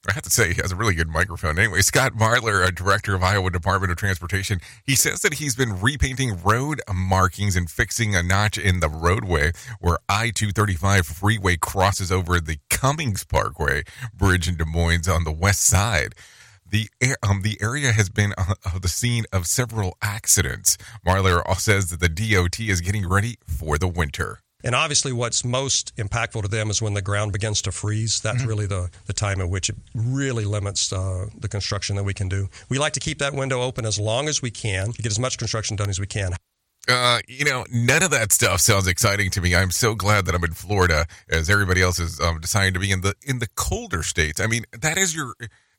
[0.10, 1.58] I have to say, he has a really good microphone.
[1.58, 5.80] Anyway, Scott Marler, a director of Iowa Department of Transportation, he says that he's been
[5.80, 12.12] repainting road markings and fixing a notch in the roadway where I 235 freeway crosses
[12.12, 16.16] over the Cummins Parkway Bridge in Des Moines on the west side.
[16.70, 16.90] The,
[17.26, 20.78] um, the area has been uh, the scene of several accidents.
[21.08, 24.43] Marler says that the DOT is getting ready for the winter.
[24.64, 28.22] And obviously, what's most impactful to them is when the ground begins to freeze.
[28.22, 28.48] That's mm-hmm.
[28.48, 32.30] really the, the time at which it really limits uh, the construction that we can
[32.30, 32.48] do.
[32.70, 35.20] We like to keep that window open as long as we can to get as
[35.20, 36.34] much construction done as we can.
[36.88, 39.56] Uh, you know, none of that stuff sounds exciting to me.
[39.56, 42.92] I'm so glad that I'm in Florida, as everybody else is um, deciding to be
[42.92, 44.42] in the in the colder states.
[44.42, 45.34] I mean, that is your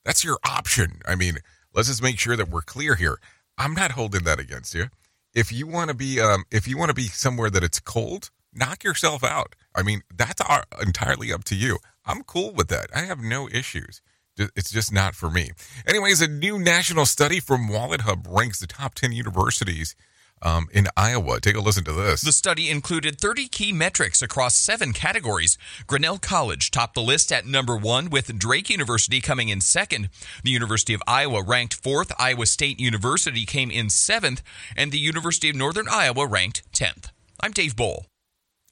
[0.04, 1.00] that's your option.
[1.06, 1.38] I mean,
[1.74, 3.18] let's just make sure that we're clear here.
[3.58, 4.86] I'm not holding that against you.
[5.34, 8.30] If you want to be um, if you want to be somewhere that it's cold,
[8.54, 9.54] knock yourself out.
[9.74, 11.78] I mean, that's our, entirely up to you.
[12.06, 12.90] I'm cool with that.
[12.94, 14.00] I have no issues.
[14.36, 15.50] It's just not for me.
[15.86, 19.94] Anyways, a new national study from WalletHub ranks the top 10 universities
[20.42, 21.40] um, in Iowa.
[21.40, 22.20] Take a listen to this.
[22.20, 25.56] The study included 30 key metrics across seven categories.
[25.86, 30.10] Grinnell College topped the list at number one, with Drake University coming in second.
[30.42, 32.12] The University of Iowa ranked fourth.
[32.18, 34.42] Iowa State University came in seventh,
[34.76, 37.10] and the University of Northern Iowa ranked 10th.
[37.40, 38.06] I'm Dave Bowl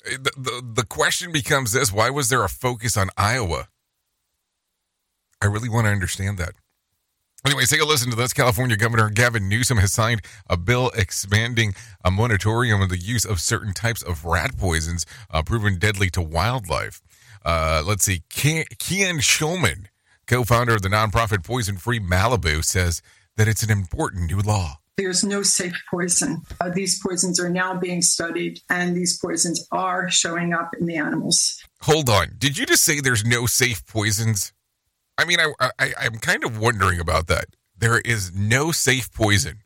[0.05, 3.69] the, the, question becomes this why was there a focus on Iowa?
[5.41, 6.55] I really want to understand that.
[7.45, 8.33] Anyways, take a listen to this.
[8.33, 13.41] California Governor Gavin Newsom has signed a bill expanding a moratorium on the use of
[13.41, 17.03] certain types of rat poisons uh, proven deadly to wildlife.
[17.45, 18.23] Uh, let's see.
[18.31, 18.67] Kian
[19.21, 19.87] Schulman,
[20.29, 23.03] co founder of the nonprofit Poison Free Malibu, says
[23.37, 24.79] that it's an important new law.
[24.97, 26.43] There's no safe poison.
[26.61, 30.97] Uh, these poisons are now being studied, and these poisons are showing up in the
[30.97, 31.63] animals.
[31.83, 32.33] Hold on.
[32.39, 34.53] Did you just say there's no safe poisons?
[35.17, 37.47] I mean, I, I, I'm kind of wondering about that.
[37.77, 39.63] There is no safe poison.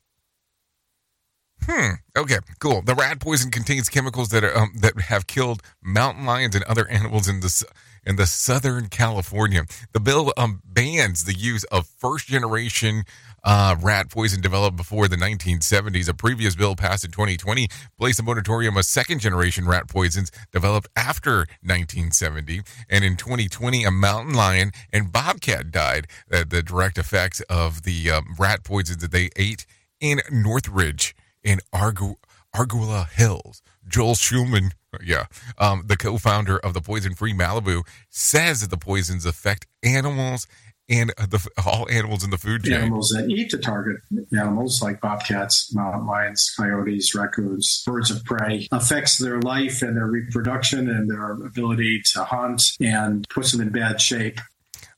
[1.65, 1.95] Hmm.
[2.17, 2.39] Okay.
[2.61, 2.83] Cool.
[2.83, 6.89] The rat poison contains chemicals that are um, that have killed mountain lions and other
[6.89, 7.65] animals in the
[8.07, 9.65] in the Southern California.
[9.93, 13.05] The bill um, bans the use of first generation
[13.47, 16.09] uh, rat poison developed before the 1970s.
[16.09, 20.89] A previous bill passed in 2020 placed a moratorium on second generation rat poisons developed
[20.97, 22.63] after 1970.
[22.91, 26.09] And in 2020, a mountain lion and bobcat died.
[26.31, 29.65] Uh, the direct effects of the um, rat poisons that they ate
[30.01, 32.17] in Northridge in Argu-
[32.55, 33.63] Argula Hills.
[33.87, 34.73] Joel Schulman,
[35.05, 35.27] yeah,
[35.59, 40.49] um, the co-founder of the Poison Free Malibu, says that the poisons affect animals
[40.89, 42.75] and the all animals in the food chain.
[42.75, 43.97] Animals that eat the target
[44.33, 50.07] animals, like bobcats, mountain lions, coyotes, raccoons, birds of prey, affects their life and their
[50.07, 54.41] reproduction and their ability to hunt and puts them in bad shape.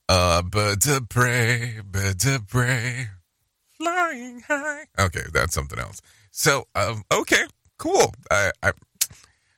[0.08, 3.08] Uh, birds of prey, birds of prey,
[3.76, 4.84] flying high.
[4.98, 6.00] Okay, that's something else.
[6.30, 7.44] So, um, okay,
[7.78, 8.14] cool.
[8.30, 8.72] I, I,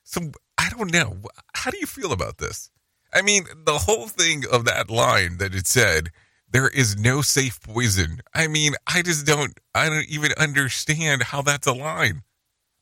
[0.02, 1.18] so I don't know.
[1.54, 2.69] How do you feel about this?
[3.12, 6.10] I mean, the whole thing of that line that it said,
[6.50, 8.22] there is no safe poison.
[8.34, 12.22] I mean, I just don't, I don't even understand how that's a line.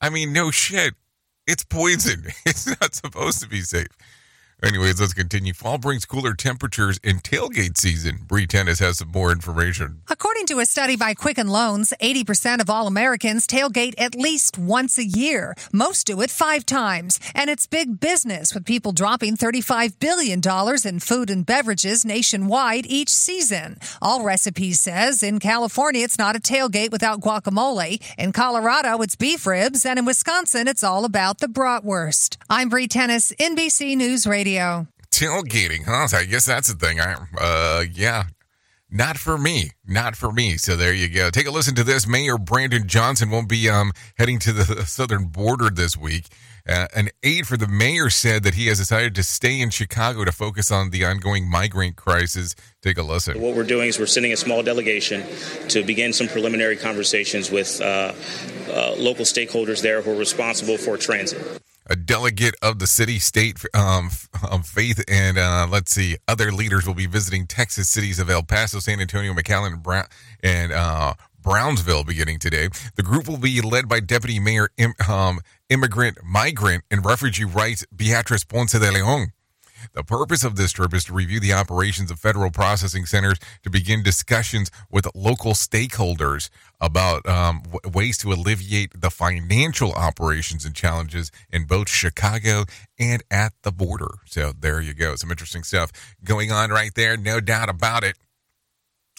[0.01, 0.95] I mean, no shit.
[1.47, 2.27] It's poison.
[2.47, 3.89] It's not supposed to be safe.
[4.61, 5.55] Anyways, let's continue.
[5.55, 8.19] Fall brings cooler temperatures in tailgate season.
[8.27, 10.03] Bree Tennis has some more information.
[10.09, 14.99] According to a study by Quicken Loans, 80% of all Americans tailgate at least once
[14.99, 15.55] a year.
[15.73, 17.21] Most do it five times.
[17.37, 20.41] And it's big business with people dropping $35 billion
[20.85, 23.79] in food and beverages nationwide each season.
[24.03, 28.03] All Recipes says in California, it's not a tailgate without guacamole.
[28.19, 29.87] In Colorado, it's beef ribs.
[29.87, 32.39] And in Wisconsin, it's all about the bratwurst.
[32.51, 34.48] I'm Bree Tennis, NBC News Radio.
[35.11, 36.09] Tailgating, huh?
[36.17, 37.01] I guess that's the thing.
[37.01, 38.25] I, uh, yeah.
[38.91, 39.73] Not for me.
[39.87, 40.57] Not for me.
[40.57, 41.29] So there you go.
[41.29, 42.07] Take a listen to this.
[42.07, 46.29] Mayor Brandon Johnson won't be um, heading to the southern border this week.
[46.67, 50.25] Uh, an aide for the mayor said that he has decided to stay in Chicago
[50.25, 52.55] to focus on the ongoing migrant crisis.
[52.83, 53.41] Take a listen.
[53.41, 55.25] What we're doing is we're sending a small delegation
[55.69, 58.13] to begin some preliminary conversations with uh,
[58.71, 63.65] uh, local stakeholders there who are responsible for transit a delegate of the city, state,
[63.75, 64.11] um,
[64.49, 68.43] um, faith, and uh, let's see, other leaders will be visiting Texas cities of El
[68.43, 70.07] Paso, San Antonio, McAllen, and, Brown,
[70.43, 72.69] and uh, Brownsville beginning today.
[72.97, 74.69] The group will be led by Deputy Mayor,
[75.09, 79.33] um, Immigrant, Migrant, and Refugee Rights Beatriz Ponce de Leon.
[79.93, 83.71] The purpose of this trip is to review the operations of federal processing centers to
[83.71, 90.75] begin discussions with local stakeholders about um, w- ways to alleviate the financial operations and
[90.75, 92.65] challenges in both Chicago
[92.99, 94.19] and at the border.
[94.27, 95.17] So there you go.
[95.17, 95.91] Some interesting stuff
[96.25, 97.17] going on right there.
[97.17, 98.17] No doubt about it.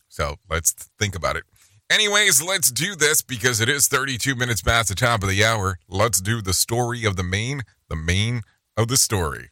[0.08, 1.43] So let's think about it.
[1.91, 5.80] Anyways, let's do this because it is 32 minutes past the top of the hour.
[5.88, 8.41] Let's do the story of the main, the main
[8.78, 9.50] of the story.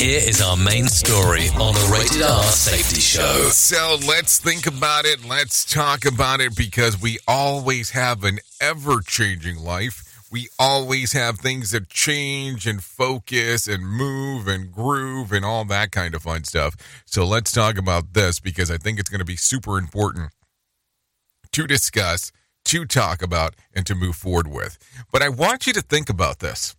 [0.00, 3.50] Here is our main story on the Rated R Safety Show.
[3.50, 5.26] So let's think about it.
[5.26, 10.24] Let's talk about it because we always have an ever changing life.
[10.32, 15.92] We always have things that change and focus and move and groove and all that
[15.92, 16.76] kind of fun stuff.
[17.04, 20.30] So let's talk about this because I think it's going to be super important
[21.52, 22.32] to discuss,
[22.64, 24.78] to talk about, and to move forward with.
[25.12, 26.74] But I want you to think about this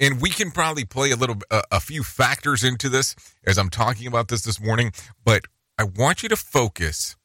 [0.00, 3.14] and we can probably play a little uh, a few factors into this
[3.46, 4.92] as I'm talking about this this morning
[5.24, 5.44] but
[5.78, 7.16] I want you to focus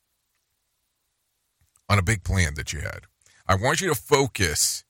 [1.90, 3.02] on a big plan that you had.
[3.48, 4.84] I want you to focus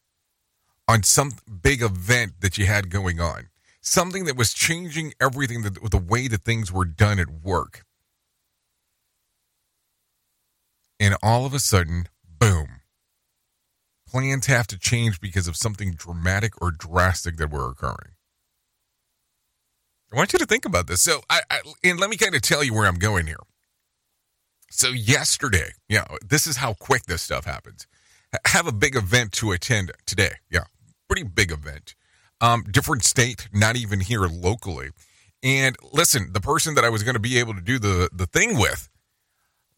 [0.88, 3.50] on some big event that you had going on
[3.86, 7.86] something that was changing everything that, the way that things were done at work.
[11.00, 12.08] And all of a sudden
[12.40, 12.75] boom
[14.16, 18.14] plans have to change because of something dramatic or drastic that were occurring.
[20.14, 21.02] I want you to think about this.
[21.02, 23.42] So, I, I and let me kind of tell you where I'm going here.
[24.72, 27.88] So, yesterday, yeah, this is how quick this stuff happens.
[28.46, 30.36] Have a big event to attend today.
[30.50, 30.64] Yeah,
[31.10, 31.96] pretty big event.
[32.40, 34.92] Um, different state, not even here locally.
[35.44, 38.28] And listen, the person that I was going to be able to do the the
[38.28, 38.88] thing with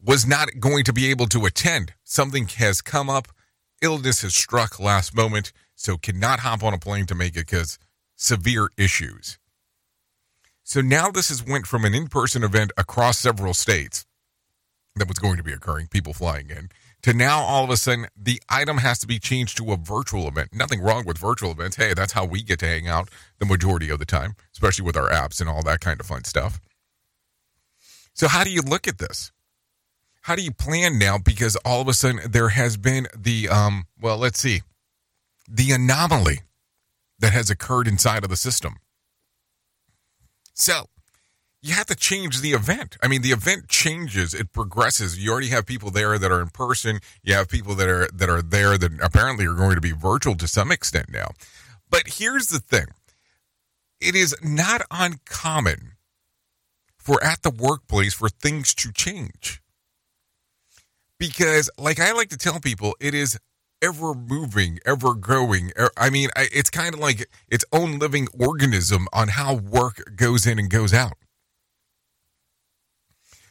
[0.00, 1.94] was not going to be able to attend.
[2.04, 3.26] Something has come up
[3.82, 7.78] illness has struck last moment, so cannot hop on a plane to make it because
[8.16, 9.38] severe issues.
[10.62, 14.04] So now this has went from an in-person event across several states
[14.96, 16.68] that was going to be occurring, people flying in,
[17.02, 20.26] to now all of a sudden the item has to be changed to a virtual
[20.28, 20.50] event.
[20.52, 21.76] Nothing wrong with virtual events.
[21.76, 23.08] Hey, that's how we get to hang out
[23.38, 26.24] the majority of the time, especially with our apps and all that kind of fun
[26.24, 26.60] stuff.
[28.12, 29.30] So how do you look at this?
[30.28, 31.16] How do you plan now?
[31.16, 33.86] Because all of a sudden there has been the um.
[33.98, 34.60] Well, let's see.
[35.48, 36.40] the anomaly
[37.18, 38.76] that has occurred inside of the system.
[40.52, 40.86] So,
[41.62, 42.96] you have to change the event.
[43.02, 45.18] I mean, the event changes, it progresses.
[45.18, 47.00] You already have people there that are in person.
[47.22, 50.34] You have people that are that are there that apparently are going to be virtual
[50.36, 51.28] to some extent now.
[51.90, 52.88] But here's the thing.
[54.00, 55.92] It is not uncommon
[56.98, 59.62] for at the workplace for things to change.
[61.18, 63.38] Because like I like to tell people, it is
[63.82, 65.72] ever moving, ever growing.
[65.96, 70.58] I mean, it's kind of like its own living organism on how work goes in
[70.58, 71.16] and goes out.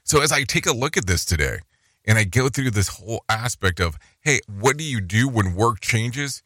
[0.04, 1.60] So as I take a look at this today
[2.06, 5.82] and I go through this whole aspect of, hey, what do you do when work
[5.82, 6.44] changes?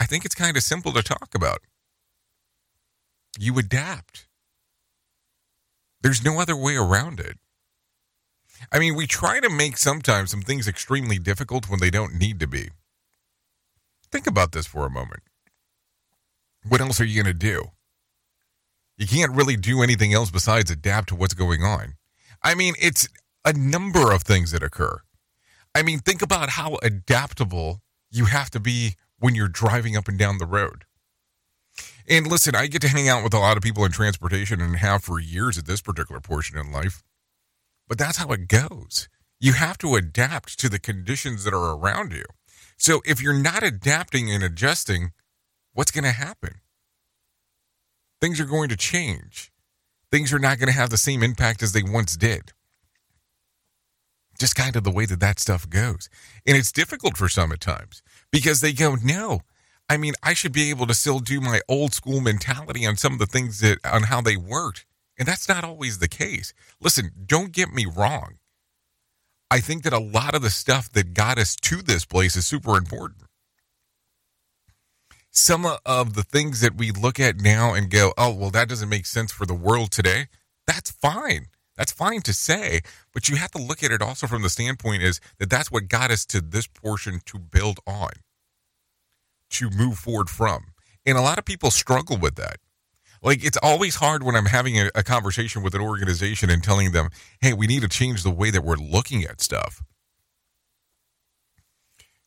[0.00, 1.58] I think it's kind of simple to talk about.
[3.38, 4.26] You adapt.
[6.02, 7.38] There's no other way around it.
[8.72, 12.40] I mean, we try to make sometimes some things extremely difficult when they don't need
[12.40, 12.70] to be.
[14.10, 15.22] Think about this for a moment.
[16.66, 17.70] What else are you going to do?
[18.96, 21.94] You can't really do anything else besides adapt to what's going on.
[22.42, 23.08] I mean, it's
[23.44, 25.00] a number of things that occur.
[25.74, 27.80] I mean, think about how adaptable
[28.10, 30.84] you have to be when you're driving up and down the road.
[32.08, 34.76] And listen, I get to hang out with a lot of people in transportation and
[34.76, 37.04] have for years at this particular portion in life.
[37.88, 39.08] But that's how it goes.
[39.40, 42.24] You have to adapt to the conditions that are around you.
[42.76, 45.12] So if you're not adapting and adjusting,
[45.72, 46.60] what's going to happen?
[48.20, 49.52] Things are going to change
[50.10, 52.52] things are not going to have the same impact as they once did.
[54.38, 56.08] Just kind of the way that that stuff goes.
[56.46, 59.40] And it's difficult for some at times because they go, no,
[59.88, 63.12] I mean, I should be able to still do my old school mentality on some
[63.12, 64.86] of the things that, on how they worked.
[65.18, 66.52] And that's not always the case.
[66.80, 68.38] Listen, don't get me wrong.
[69.50, 72.46] I think that a lot of the stuff that got us to this place is
[72.46, 73.22] super important
[75.38, 78.88] some of the things that we look at now and go, oh, well, that doesn't
[78.88, 80.26] make sense for the world today,
[80.66, 81.46] that's fine.
[81.76, 82.80] That's fine to say,
[83.14, 85.88] but you have to look at it also from the standpoint is that that's what
[85.88, 88.10] got us to this portion to build on,
[89.50, 90.72] to move forward from.
[91.06, 92.56] And a lot of people struggle with that.
[93.22, 96.92] Like it's always hard when I'm having a, a conversation with an organization and telling
[96.92, 97.10] them,
[97.40, 99.82] hey, we need to change the way that we're looking at stuff.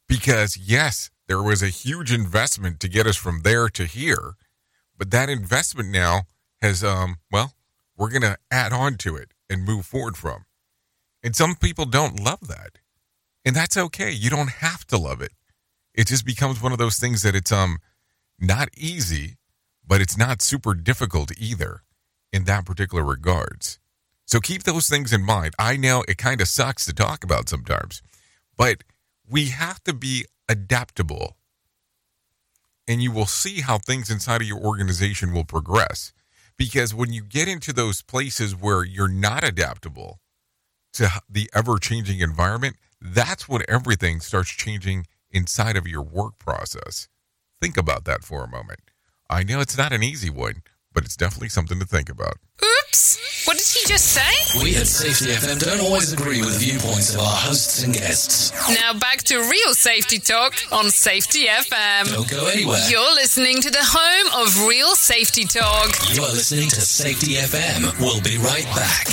[0.08, 4.34] Because yes, there was a huge investment to get us from there to here,
[4.98, 6.24] but that investment now
[6.62, 7.54] has, um, well,
[7.98, 10.46] we're going to add on to it and move forward from.
[11.24, 12.80] And some people don't love that.
[13.46, 14.12] And that's okay.
[14.12, 15.32] You don't have to love it.
[15.94, 17.78] It just becomes one of those things that it's um
[18.40, 19.38] not easy,
[19.86, 21.84] but it's not super difficult either
[22.32, 23.80] in that particular regards.
[24.26, 25.54] So keep those things in mind.
[25.60, 28.02] I know it kind of sucks to talk about sometimes,
[28.58, 28.84] but
[29.30, 31.36] we have to be adaptable.
[32.88, 36.14] And you will see how things inside of your organization will progress.
[36.58, 40.20] Because when you get into those places where you're not adaptable
[40.94, 47.08] to the ever changing environment, that's when everything starts changing inside of your work process.
[47.60, 48.91] Think about that for a moment.
[49.32, 50.62] I know it's not an easy one,
[50.94, 52.34] but it's definitely something to think about.
[52.62, 53.48] Oops!
[53.48, 54.60] What did he just say?
[54.62, 58.52] We at Safety FM don't always agree with viewpoints of our hosts and guests.
[58.70, 62.14] Now back to real safety talk on Safety FM.
[62.14, 62.86] Don't go anywhere.
[62.90, 65.96] You're listening to the home of real safety talk.
[66.14, 67.98] You are listening to Safety FM.
[68.02, 69.08] We'll be right back.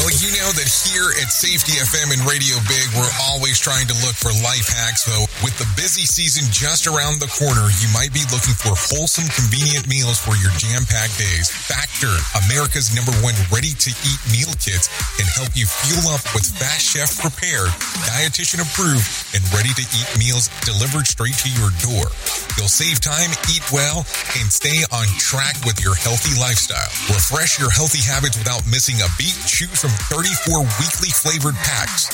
[0.00, 3.92] Well, you know that here at Safety FM and Radio Big, we're always trying to
[4.00, 5.04] look for life hacks.
[5.04, 5.28] though.
[5.44, 9.84] with the busy season just around the corner, you might be looking for wholesome, convenient
[9.92, 11.52] meals for your jam packed days.
[11.52, 12.08] Factor,
[12.48, 14.88] America's number one ready to eat meal kits,
[15.20, 17.68] can help you fuel up with fast chef prepared,
[18.08, 19.04] dietitian approved,
[19.36, 22.08] and ready to eat meals delivered straight to your door.
[22.56, 24.08] You'll save time, eat well,
[24.40, 26.88] and stay on track with your healthy lifestyle.
[27.12, 29.36] Refresh your healthy habits without missing a beat.
[29.44, 32.10] Choose from 34 weekly flavored packs.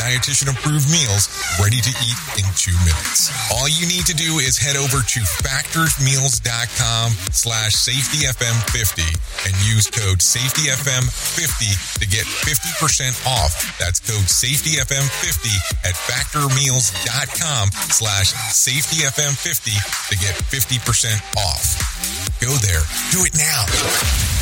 [0.00, 1.28] Dietitian approved meals
[1.60, 3.30] ready to eat in two minutes.
[3.52, 9.04] All you need to do is head over to factorsmeals.com slash safetyfm50
[9.46, 13.78] and use code safetyfm50 to get 50% off.
[13.78, 22.40] That's code safetyfm50 at factormeals.com slash safetyfm50 to get 50% off.
[22.40, 22.82] Go there.
[23.12, 24.41] Do it now.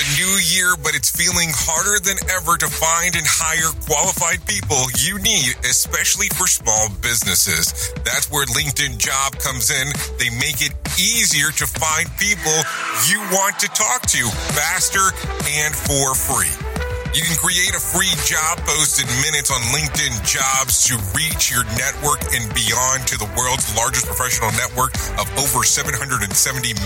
[0.00, 4.46] It's a new year, but it's feeling harder than ever to find and hire qualified
[4.46, 7.90] people you need, especially for small businesses.
[8.04, 9.90] That's where LinkedIn Job comes in.
[10.18, 12.54] They make it easier to find people
[13.10, 14.22] you want to talk to
[14.54, 15.10] faster
[15.66, 16.77] and for free.
[17.16, 21.64] You can create a free job post in minutes on LinkedIn Jobs to reach your
[21.80, 26.28] network and beyond to the world's largest professional network of over 770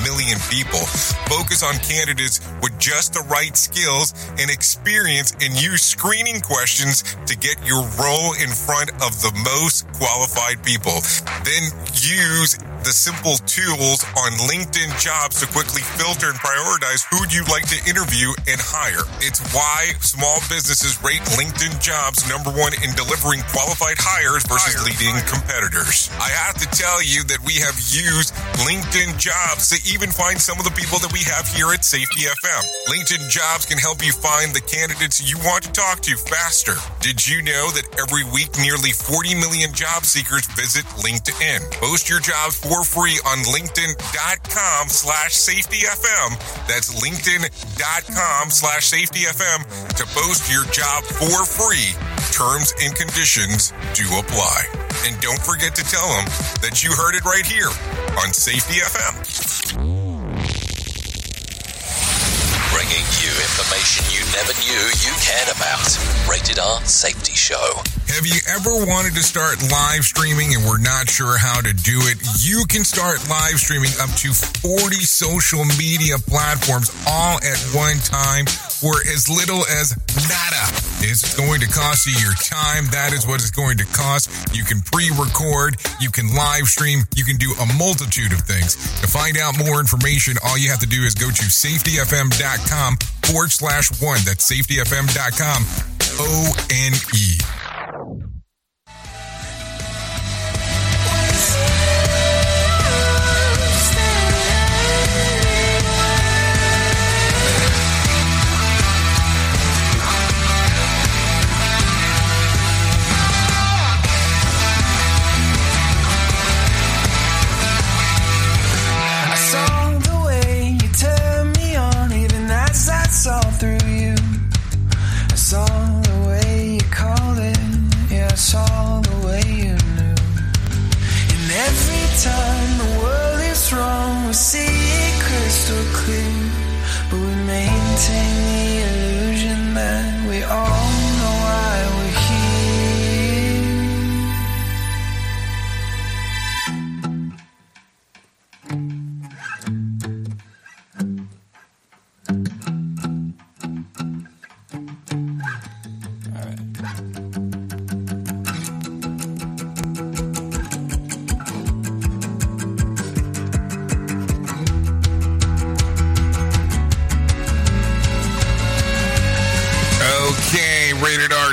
[0.06, 0.86] million people.
[1.26, 7.36] Focus on candidates with just the right skills and experience and use screening questions to
[7.36, 11.02] get your role in front of the most qualified people.
[11.42, 11.66] Then
[11.98, 17.66] use the simple tools on LinkedIn jobs to quickly filter and prioritize who you'd like
[17.70, 19.06] to interview and hire.
[19.22, 25.16] It's why small businesses rate LinkedIn jobs number one in delivering qualified hires versus leading
[25.24, 26.12] competitors.
[26.20, 28.36] I have to tell you that we have used
[28.68, 32.28] LinkedIn jobs to even find some of the people that we have here at Safety
[32.28, 32.62] FM.
[32.92, 36.76] LinkedIn jobs can help you find the candidates you want to talk to faster.
[37.00, 41.72] Did you know that every week nearly 40 million job seekers visit LinkedIn?
[41.80, 46.36] Post your jobs for free on linkedin.com slash safetyfm.
[46.68, 49.64] That's linkedin.com slash safetyfm
[50.02, 51.94] to post your job for free.
[52.32, 54.64] Terms and conditions do apply.
[55.06, 56.24] And don't forget to tell them
[56.60, 57.70] that you heard it right here
[58.18, 60.01] on Safety FM.
[63.22, 65.86] You information you never knew you cared about.
[66.26, 67.78] Rated R Safety Show.
[68.10, 72.02] Have you ever wanted to start live streaming and were not sure how to do
[72.10, 72.18] it?
[72.42, 78.44] You can start live streaming up to 40 social media platforms all at one time
[78.82, 79.94] for as little as
[80.26, 80.64] nada.
[81.06, 82.90] It's going to cost you your time.
[82.90, 84.28] That is what it's going to cost.
[84.54, 88.74] You can pre-record, you can live stream, you can do a multitude of things.
[89.00, 93.50] To find out more information, all you have to do is go to safetyfm.com forward
[93.52, 94.20] slash one.
[94.24, 95.64] That's safetyfm.com
[96.18, 97.61] O-N-E.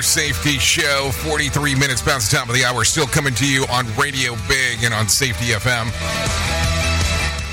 [0.10, 1.12] Safety show.
[1.12, 2.84] 43 minutes past the top of the hour.
[2.84, 5.86] Still coming to you on Radio Big and on Safety FM.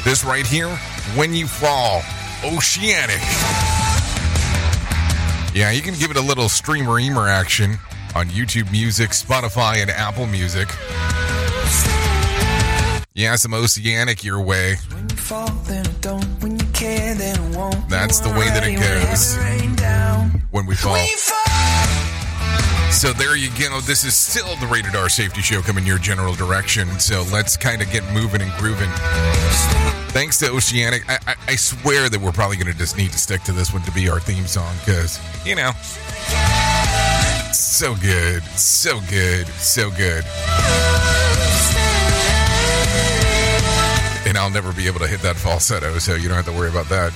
[0.04, 0.70] This right here,
[1.16, 2.00] When You Fall,
[2.42, 3.20] Oceanic.
[5.54, 7.76] Yeah, you can give it a little streamer emer action
[8.14, 10.68] on YouTube Music, Spotify, and Apple Music.
[13.14, 14.76] Yeah, some Oceanic your way.
[14.92, 16.24] When you fall, then don't.
[16.42, 17.88] When you care, then won't.
[17.90, 19.36] That's the way that it goes.
[20.50, 20.96] When we fall.
[22.90, 23.80] So there you go.
[23.80, 26.98] This is still the Rated R Safety Show coming your general direction.
[26.98, 28.90] So let's kind of get moving and grooving.
[30.10, 31.08] Thanks to Oceanic.
[31.08, 33.72] I, I, I swear that we're probably going to just need to stick to this
[33.72, 35.72] one to be our theme song because, you know,
[37.52, 38.42] So good.
[38.56, 39.46] So good.
[39.48, 40.24] So good.
[44.26, 46.70] And I'll never be able to hit that falsetto, so you don't have to worry
[46.70, 47.12] about that.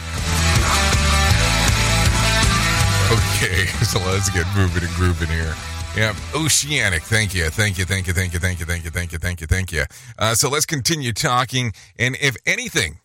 [3.43, 5.55] Okay, so let's get moving and grooving here.
[5.97, 7.03] Yeah, Oceanic.
[7.03, 9.41] Thank you, thank you, thank you, thank you, thank you, thank you, thank you, thank
[9.41, 9.85] you, thank you.
[10.19, 11.73] Uh, so let's continue talking.
[11.99, 12.99] And if anything,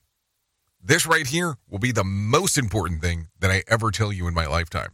[0.83, 4.33] this right here will be the most important thing that I ever tell you in
[4.33, 4.89] my lifetime.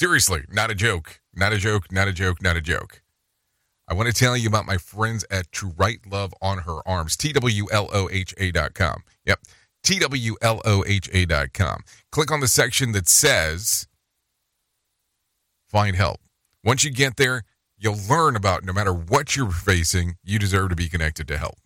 [0.00, 3.02] Seriously, not a joke, not a joke, not a joke, not a joke.
[3.86, 7.16] I want to tell you about my friends at To Write Love on Her Arms,
[7.16, 9.04] T W L O H A dot com.
[9.26, 9.38] Yep,
[9.84, 11.84] T W L O H A dot com.
[12.10, 13.86] Click on the section that says
[15.72, 16.20] Find Help.
[16.62, 17.44] Once you get there,
[17.78, 21.56] you'll learn about no matter what you're facing, you deserve to be connected to help.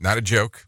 [0.00, 0.66] Not a joke.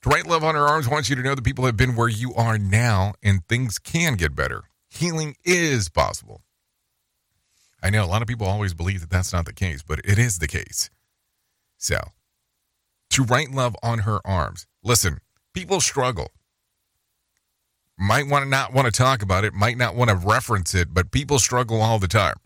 [0.00, 2.08] To Write Love on Her Arms wants you to know that people have been where
[2.08, 4.62] you are now and things can get better.
[4.88, 6.40] Healing is possible.
[7.82, 10.18] I know a lot of people always believe that that's not the case, but it
[10.18, 10.88] is the case.
[11.76, 11.98] So,
[13.10, 14.66] to write love on her arms.
[14.82, 15.18] Listen,
[15.52, 16.30] people struggle.
[17.98, 20.92] Might want to not want to talk about it, might not want to reference it,
[20.92, 22.36] but people struggle all the time.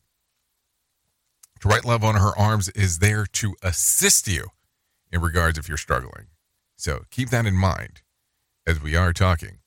[1.61, 4.49] To write love on her arms is there to assist you
[5.11, 6.27] in regards if you're struggling.
[6.77, 8.03] So keep that in mind
[8.67, 9.59] as we are talking.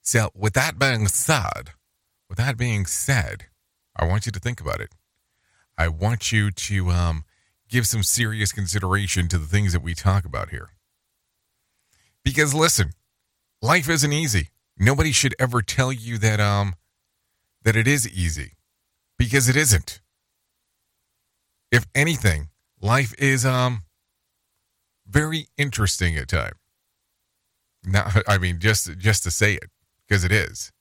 [0.00, 1.72] So, with that being said,
[2.28, 3.46] with that being said,
[3.96, 4.90] I want you to think about it.
[5.76, 7.24] I want you to um,
[7.68, 10.70] give some serious consideration to the things that we talk about here.
[12.22, 12.92] Because listen,
[13.60, 14.50] life isn't easy.
[14.78, 16.74] Nobody should ever tell you that um
[17.62, 18.52] that it is easy
[19.18, 20.00] because it isn't.
[21.72, 22.48] If anything,
[22.80, 23.82] life is um
[25.06, 26.56] very interesting at times.
[27.84, 29.70] Not I mean just just to say it
[30.06, 30.72] because it is.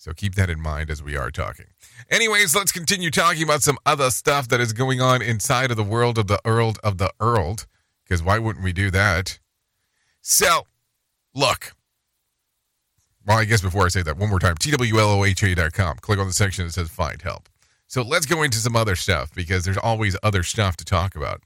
[0.00, 1.66] So keep that in mind as we are talking.
[2.10, 5.84] Anyways, let's continue talking about some other stuff that is going on inside of the
[5.84, 7.56] world of the Earl of the Earl.
[8.02, 9.38] Because why wouldn't we do that?
[10.22, 10.62] So,
[11.34, 11.74] look.
[13.26, 15.96] Well, I guess before I say that, one more time, twloha.com.
[15.98, 17.48] Click on the section that says find help.
[17.86, 21.42] So let's go into some other stuff because there's always other stuff to talk about.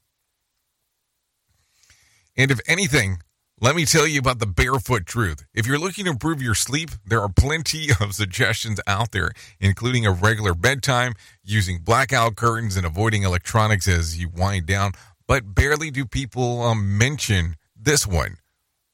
[2.36, 3.18] And if anything,
[3.60, 5.46] let me tell you about the barefoot truth.
[5.54, 10.04] If you're looking to improve your sleep, there are plenty of suggestions out there, including
[10.04, 14.92] a regular bedtime, using blackout curtains, and avoiding electronics as you wind down.
[15.26, 18.36] But barely do people um, mention this one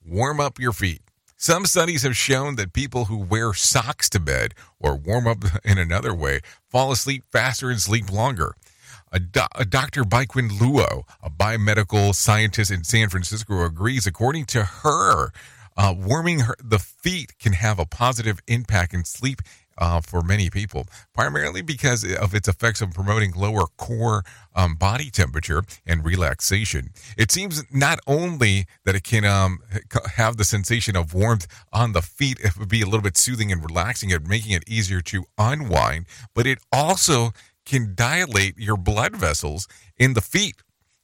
[0.04, 1.02] warm up your feet.
[1.42, 5.78] Some studies have shown that people who wear socks to bed or warm up in
[5.78, 8.56] another way fall asleep faster and sleep longer.
[9.10, 10.04] A, do- a Dr.
[10.04, 14.06] Baikwin Luo, a biomedical scientist in San Francisco, agrees.
[14.06, 15.30] According to her,
[15.78, 19.40] uh, warming her, the feet can have a positive impact in sleep
[19.80, 24.22] uh, for many people, primarily because of its effects on promoting lower core
[24.54, 26.90] um, body temperature and relaxation.
[27.16, 29.60] It seems not only that it can um,
[30.14, 33.50] have the sensation of warmth on the feet, it would be a little bit soothing
[33.50, 37.32] and relaxing, it making it easier to unwind, but it also
[37.64, 40.56] can dilate your blood vessels in the feet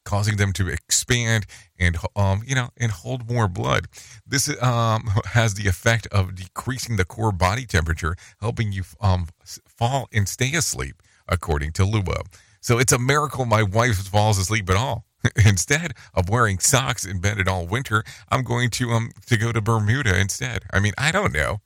[0.07, 1.45] causing them to expand
[1.79, 3.89] and um, you know and hold more blood.
[4.27, 9.27] This um, has the effect of decreasing the core body temperature, helping you um,
[9.67, 12.23] fall and stay asleep, according to Luo.
[12.63, 15.05] So it's a miracle my wife falls asleep at all.
[15.45, 19.61] instead of wearing socks in bed all winter, I'm going to um to go to
[19.61, 20.65] Bermuda instead.
[20.73, 21.61] I mean, I don't know.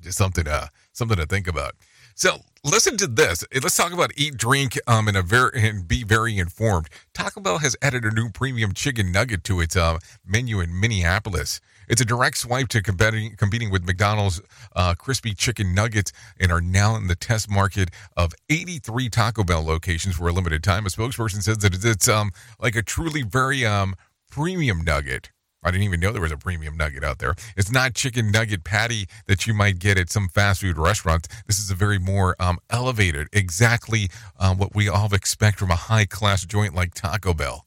[0.00, 1.74] Just something uh something to think about.
[2.18, 3.44] So listen to this.
[3.54, 6.88] Let's talk about eat, drink, um, and a very and be very informed.
[7.14, 11.60] Taco Bell has added a new premium chicken nugget to its uh, menu in Minneapolis.
[11.88, 14.40] It's a direct swipe to competing, competing with McDonald's
[14.74, 19.64] uh, crispy chicken nuggets and are now in the test market of 83 Taco Bell
[19.64, 20.86] locations for a limited time.
[20.86, 23.94] A spokesperson says that it's um like a truly very um
[24.28, 25.30] premium nugget.
[25.62, 27.34] I didn't even know there was a premium nugget out there.
[27.56, 31.28] It's not chicken nugget patty that you might get at some fast food restaurants.
[31.46, 35.76] This is a very more um, elevated, exactly uh, what we all expect from a
[35.76, 37.66] high class joint like Taco Bell.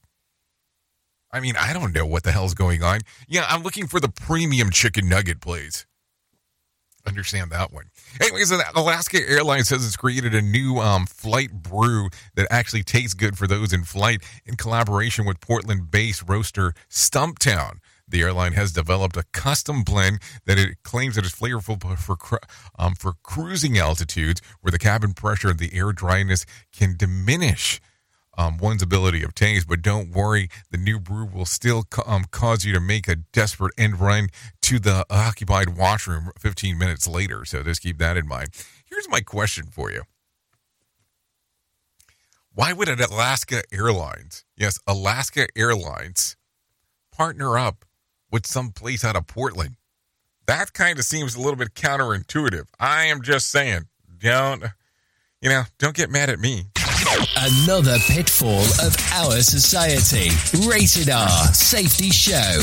[1.34, 3.02] I mean, I don't know what the hell's going on.
[3.28, 5.86] Yeah, I'm looking for the premium chicken nugget, please.
[7.06, 7.86] Understand that one.
[8.20, 13.38] Anyways, Alaska Airlines says it's created a new um, flight brew that actually tastes good
[13.38, 17.80] for those in flight in collaboration with Portland based roaster Stumptown.
[18.08, 22.40] The airline has developed a custom blend that it claims that is flavorful for
[22.78, 27.80] um, for cruising altitudes where the cabin pressure and the air dryness can diminish
[28.38, 29.68] um, one's ability of taste.
[29.68, 33.74] But don't worry, the new brew will still um, cause you to make a desperate
[33.78, 34.30] end run
[34.64, 37.46] to the occupied washroom 15 minutes later.
[37.46, 38.50] So just keep that in mind.
[38.86, 40.04] Here's my question for you.
[42.54, 46.36] Why would an Alaska Airlines, yes, Alaska Airlines,
[47.16, 47.86] partner up
[48.30, 49.76] with some place out of Portland?
[50.48, 52.66] That kind of seems a little bit counterintuitive.
[52.78, 53.84] I am just saying,
[54.18, 54.66] don't,
[55.42, 56.66] you know, don't get mad at me.
[57.36, 60.30] Another pitfall of our society.
[60.68, 62.62] Rated R Safety Show.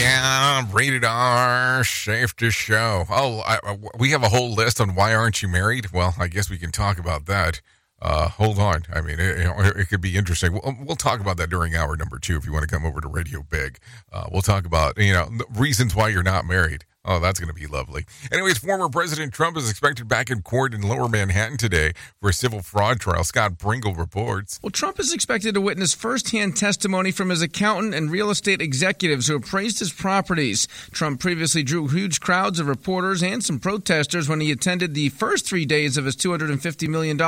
[0.00, 3.04] Yeah, rated R, safety show.
[3.10, 5.92] Oh, I, I- we have a whole list on why aren't you married?
[5.92, 7.60] Well, I guess we can talk about that.
[8.00, 8.82] Uh, hold on.
[8.92, 10.52] I mean, it, it, it could be interesting.
[10.54, 13.00] We'll, we'll talk about that during hour number two if you want to come over
[13.00, 13.78] to Radio Big.
[14.12, 16.84] Uh, we'll talk about, you know, reasons why you're not married.
[17.02, 18.04] Oh, that's going to be lovely.
[18.30, 22.32] Anyways, former President Trump is expected back in court in lower Manhattan today for a
[22.32, 23.24] civil fraud trial.
[23.24, 24.60] Scott Pringle reports.
[24.62, 29.28] Well, Trump is expected to witness firsthand testimony from his accountant and real estate executives
[29.28, 30.68] who appraised his properties.
[30.92, 35.46] Trump previously drew huge crowds of reporters and some protesters when he attended the first
[35.46, 37.18] three days of his $250 million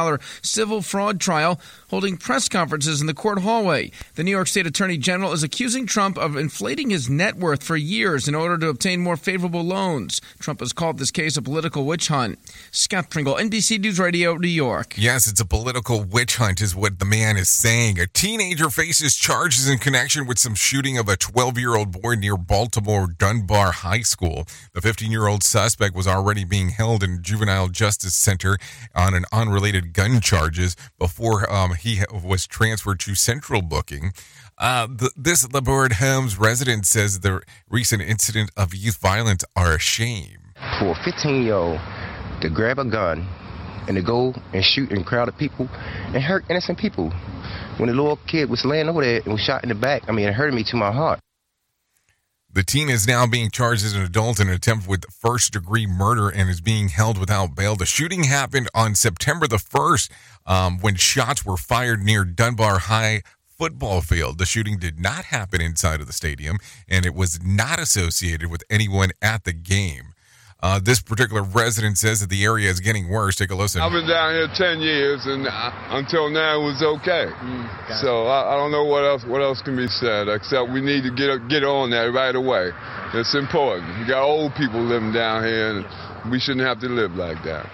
[0.43, 1.59] civil fraud trial,
[1.89, 3.91] holding press conferences in the court hallway.
[4.17, 7.77] The New York State Attorney General is accusing Trump of inflating his net worth for
[7.79, 10.21] years in order to obtain more favorable loans.
[10.39, 12.39] Trump has called this case a political witch hunt.
[12.71, 14.95] Scott Pringle, NBC News Radio, New York.
[14.97, 17.99] Yes, it's a political witch hunt, is what the man is saying.
[17.99, 22.15] A teenager faces charges in connection with some shooting of a 12 year old boy
[22.15, 24.45] near Baltimore Dunbar High School.
[24.75, 28.59] The 15 year old suspect was already being held in Juvenile Justice Center
[28.95, 34.13] on an unrelated gun charges before um, he was transferred to central booking.
[34.59, 39.79] Uh, the, this Latrobe Homes resident says the recent incident of youth violence are a
[39.79, 40.53] shame.
[40.79, 41.81] for a 15 year old
[42.41, 43.27] to grab a gun
[43.89, 47.11] and to go and shoot in crowded people and hurt innocent people.
[47.79, 50.13] When the little kid was laying over there and was shot in the back, I
[50.13, 51.19] mean, it hurt me to my heart.
[52.55, 55.87] The teen is now being charged as an adult in an attempt with first degree
[55.87, 57.77] murder and is being held without bail.
[57.77, 60.11] The shooting happened on September the 1st
[60.45, 63.23] um, when shots were fired near Dunbar High
[63.63, 64.39] football field.
[64.39, 66.59] The shooting did not happen inside of the stadium
[66.89, 70.15] and it was not associated with anyone at the game.
[70.61, 73.37] Uh, this particular resident says that the area is getting worse.
[73.37, 73.81] Take a listen.
[73.81, 77.27] I've been down here ten years, and uh, until now it was okay.
[78.03, 81.03] so I, I don't know what else what else can be said except we need
[81.03, 82.71] to get get on that right away.
[83.15, 83.99] It's important.
[83.99, 87.67] You got old people living down here, and we shouldn't have to live like that.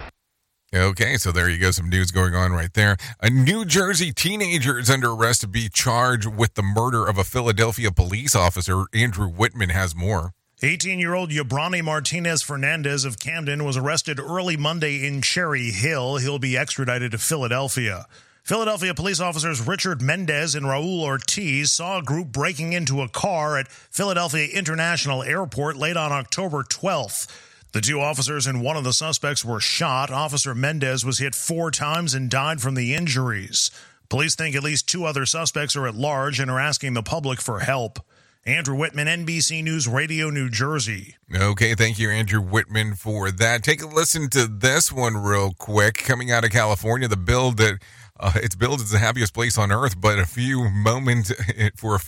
[0.73, 1.71] Okay, so there you go.
[1.71, 2.95] Some news going on right there.
[3.21, 7.23] A New Jersey teenager is under arrest to be charged with the murder of a
[7.23, 8.83] Philadelphia police officer.
[8.93, 10.33] Andrew Whitman has more.
[10.61, 16.17] 18 year old Yabrani Martinez Fernandez of Camden was arrested early Monday in Cherry Hill.
[16.17, 18.05] He'll be extradited to Philadelphia.
[18.43, 23.57] Philadelphia police officers Richard Mendez and Raul Ortiz saw a group breaking into a car
[23.57, 27.27] at Philadelphia International Airport late on October 12th.
[27.71, 30.09] The two officers and one of the suspects were shot.
[30.09, 33.69] Officer Mendez was hit four times and died from the injuries.
[34.09, 37.39] Police think at least two other suspects are at large and are asking the public
[37.39, 37.99] for help.
[38.43, 41.15] Andrew Whitman, NBC News Radio, New Jersey.
[41.35, 43.61] Okay, thank you, Andrew Whitman, for that.
[43.61, 45.99] Take a listen to this one real quick.
[45.99, 47.77] Coming out of California, the bill that
[48.19, 51.31] uh, it's billed as the happiest place on earth, but a few moments
[51.75, 51.99] for a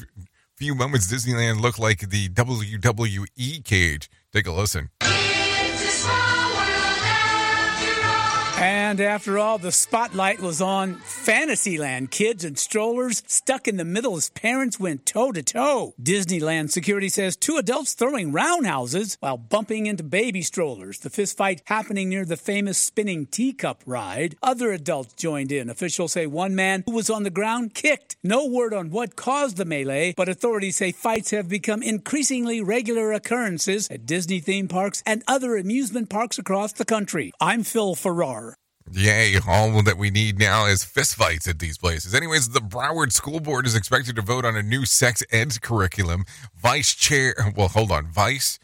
[0.56, 4.10] few moments, Disneyland looked like the WWE cage.
[4.34, 4.90] Take a listen.
[8.92, 12.12] And after all, the spotlight was on Fantasyland.
[12.12, 15.94] Kids and strollers stuck in the middle as parents went toe to toe.
[15.98, 21.00] Disneyland security says two adults throwing roundhouses while bumping into baby strollers.
[21.00, 24.36] The fistfight happening near the famous spinning teacup ride.
[24.44, 25.70] Other adults joined in.
[25.70, 28.18] Officials say one man who was on the ground kicked.
[28.24, 33.14] No word on what caused the melee, but authorities say fights have become increasingly regular
[33.14, 37.32] occurrences at Disney theme parks and other amusement parks across the country.
[37.40, 38.58] I'm Phil Farrar.
[38.92, 42.14] Yay, all that we need now is fistfights at these places.
[42.14, 46.26] Anyways, the Broward School Board is expected to vote on a new sex ed curriculum.
[46.56, 48.60] Vice Chair, well, hold on, Vice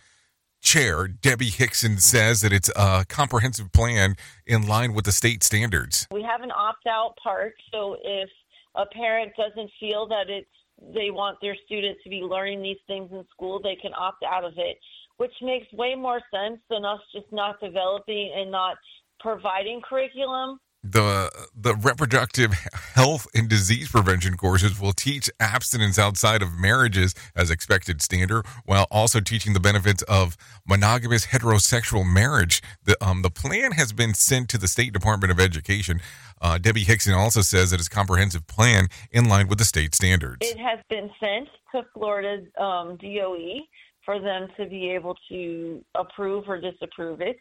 [0.62, 4.16] Chair Debbie Hixon says that it's a comprehensive plan
[4.46, 6.08] in line with the state standards.
[6.12, 8.30] We have an opt-out part, so if
[8.76, 10.50] a parent doesn't feel that it's
[10.94, 14.44] they want their students to be learning these things in school, they can opt out
[14.44, 14.78] of it,
[15.18, 18.78] which makes way more sense than us just not developing and not
[19.20, 20.60] providing curriculum.
[20.84, 22.54] The the reproductive
[22.94, 28.86] health and disease prevention courses will teach abstinence outside of marriages as expected standard, while
[28.92, 30.38] also teaching the benefits of
[30.68, 32.62] monogamous heterosexual marriage.
[32.86, 36.00] The um the plan has been sent to the State Department of Education.
[36.40, 39.96] Uh, Debbie Hixon also says that it's a comprehensive plan in line with the state
[39.96, 40.48] standards.
[40.48, 43.62] It has been sent to Florida's um, DOE
[44.06, 47.38] for them to be able to approve or disapprove it.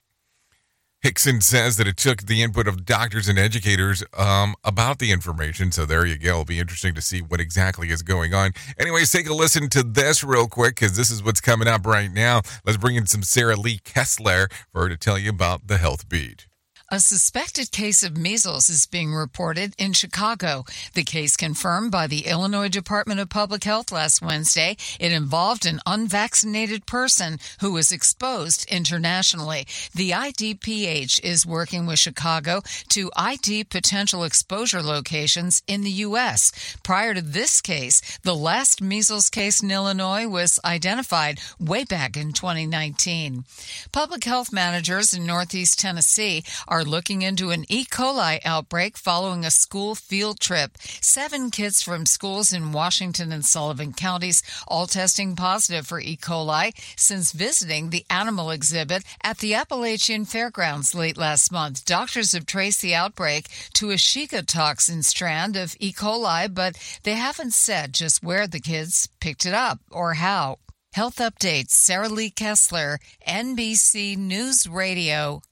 [1.07, 5.70] Hixon says that it took the input of doctors and educators um, about the information.
[5.70, 6.30] So there you go.
[6.30, 8.50] It'll be interesting to see what exactly is going on.
[8.76, 12.11] Anyways, take a listen to this real quick because this is what's coming up right
[12.11, 12.42] now.
[12.64, 16.09] Let's bring in some Sarah Lee Kessler for her to tell you about the health
[16.09, 16.48] beat.
[16.89, 20.64] A suspected case of measles is being reported in Chicago.
[20.95, 24.76] The case confirmed by the Illinois Department of Public Health last Wednesday.
[25.01, 29.66] It involved an unvaccinated person who was exposed internationally.
[29.97, 36.76] The IDPH is working with Chicago to ID potential exposure locations in the U.S.
[36.84, 42.32] Prior to this case, the last measles case in Illinois was identified way back in
[42.32, 43.45] 2019.
[43.91, 47.85] Public health managers in Northeast Tennessee are looking into an E.
[47.85, 50.79] coli outbreak following a school field trip.
[51.01, 56.16] Seven kids from schools in Washington and Sullivan counties all testing positive for E.
[56.16, 61.85] coli since visiting the animal exhibit at the Appalachian Fairgrounds late last month.
[61.85, 65.93] Doctors have traced the outbreak to a Shiga toxin strand of E.
[65.93, 70.59] coli, but they haven't said just where the kids picked it up or how.
[70.97, 72.99] Health updates, Sarah Lee Kessler,
[73.29, 75.43] NBC News Radio.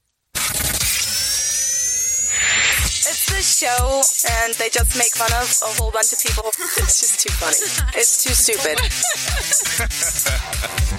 [3.45, 4.01] Show,
[4.41, 6.43] and they just make fun of a whole bunch of people.
[6.77, 7.57] It's just too funny.
[7.95, 8.77] It's too stupid.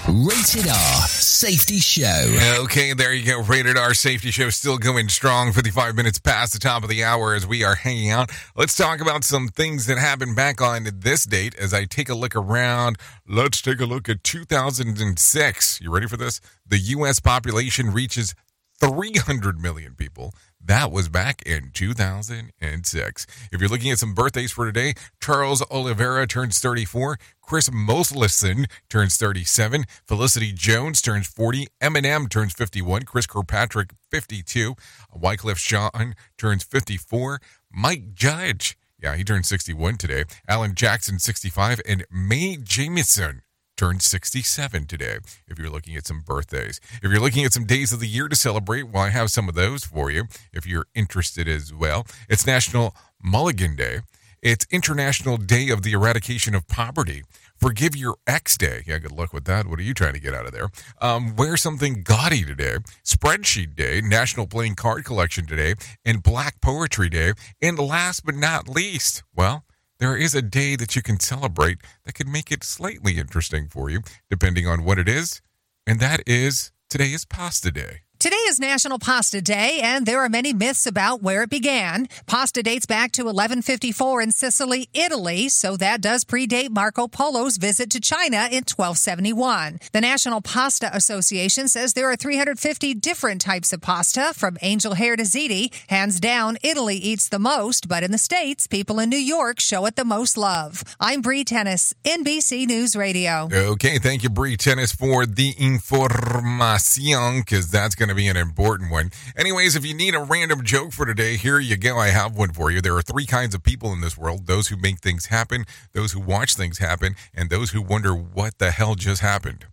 [0.07, 2.63] Rated R Safety Show.
[2.63, 3.41] Okay, there you go.
[3.43, 7.35] Rated R Safety Show still going strong 55 minutes past the top of the hour
[7.35, 8.31] as we are hanging out.
[8.55, 12.15] Let's talk about some things that happened back on this date as I take a
[12.15, 12.97] look around.
[13.27, 15.81] Let's take a look at 2006.
[15.81, 16.41] You ready for this?
[16.65, 17.19] The U.S.
[17.19, 18.33] population reaches
[18.79, 20.33] 300 million people.
[20.67, 23.27] That was back in 2006.
[23.53, 29.15] If you're looking at some birthdays for today, Charles Oliveira turns 34, Chris Moslison turns
[29.15, 34.75] 37, Felicity Jones turns 40, Eminem turns 51, Chris Kirkpatrick 52,
[35.17, 37.39] Wyclef Jean turns 54,
[37.71, 43.39] Mike Judge, yeah, he turned 61 today, Alan Jackson 65, and Mae Jemison
[43.77, 46.81] turned 67 today if you're looking at some birthdays.
[47.01, 49.47] If you're looking at some days of the year to celebrate, well, I have some
[49.47, 52.05] of those for you if you're interested as well.
[52.27, 53.99] It's National Mulligan Day.
[54.41, 57.23] It's International Day of the Eradication of Poverty.
[57.57, 58.83] Forgive Your Ex Day.
[58.85, 59.67] Yeah, good luck with that.
[59.67, 60.69] What are you trying to get out of there?
[61.01, 62.77] Um, wear something gaudy today.
[63.03, 65.73] Spreadsheet Day, National Playing Card Collection today,
[66.05, 67.33] and Black Poetry Day.
[67.61, 69.63] And last but not least, well,
[69.99, 73.89] there is a day that you can celebrate that could make it slightly interesting for
[73.89, 75.41] you, depending on what it is.
[75.85, 78.01] And that is today is Pasta Day.
[78.19, 82.07] Today is National Pasta Day, and there are many myths about where it began.
[82.25, 87.91] Pasta dates back to 1154 in Sicily, Italy, so that does predate Marco Polo's visit
[87.91, 89.79] to China in 1271.
[89.91, 95.15] The National Pasta Association says there are 350 different types of pasta, from angel hair
[95.15, 95.71] to ziti.
[95.87, 99.85] Hands down, Italy eats the most, but in the States, people in New York show
[99.85, 100.83] it the most love.
[100.99, 103.47] I'm Bree Tennis, NBC News Radio.
[103.53, 108.91] Okay, thank you, Bree Tennis, for the information, because that's going to be an important
[108.91, 109.11] one.
[109.35, 111.97] Anyways, if you need a random joke for today, here you go.
[111.97, 112.81] I have one for you.
[112.81, 116.11] There are three kinds of people in this world those who make things happen, those
[116.11, 119.65] who watch things happen, and those who wonder what the hell just happened.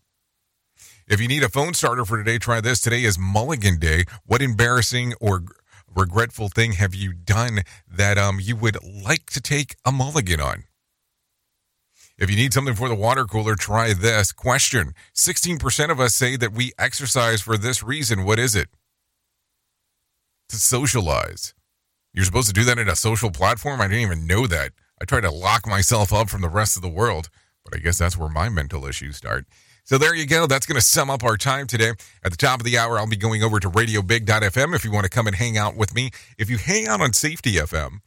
[1.06, 2.80] If you need a phone starter for today, try this.
[2.80, 4.04] Today is Mulligan Day.
[4.24, 5.44] What embarrassing or
[5.94, 10.64] regretful thing have you done that um, you would like to take a mulligan on?
[12.16, 14.30] If you need something for the water cooler, try this.
[14.30, 18.24] Question 16% of us say that we exercise for this reason.
[18.24, 18.68] What is it?
[20.50, 21.54] To socialize.
[22.12, 23.80] You're supposed to do that in a social platform?
[23.80, 24.70] I didn't even know that.
[25.02, 27.30] I try to lock myself up from the rest of the world,
[27.64, 29.46] but I guess that's where my mental issues start.
[29.82, 30.46] So there you go.
[30.46, 31.94] That's going to sum up our time today.
[32.24, 35.04] At the top of the hour, I'll be going over to radiobig.fm if you want
[35.04, 36.10] to come and hang out with me.
[36.38, 37.98] If you hang out on Safety FM,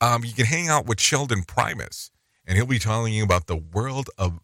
[0.00, 2.12] um, you can hang out with Sheldon Primus
[2.48, 4.40] and he'll be telling you about the world of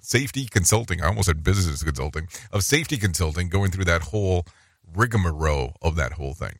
[0.00, 1.00] safety consulting.
[1.00, 4.44] I almost said business consulting, of safety consulting, going through that whole
[4.94, 6.58] rigmarole of that whole thing.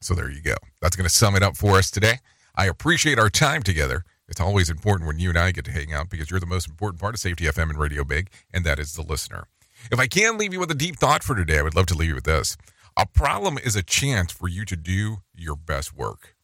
[0.00, 0.54] So there you go.
[0.80, 2.20] That's going to sum it up for us today.
[2.54, 4.04] I appreciate our time together.
[4.28, 6.68] It's always important when you and I get to hang out because you're the most
[6.68, 9.48] important part of Safety FM and Radio Big, and that is the listener.
[9.90, 11.94] If I can leave you with a deep thought for today, I would love to
[11.94, 12.56] leave you with this.
[12.96, 16.36] A problem is a chance for you to do your best work.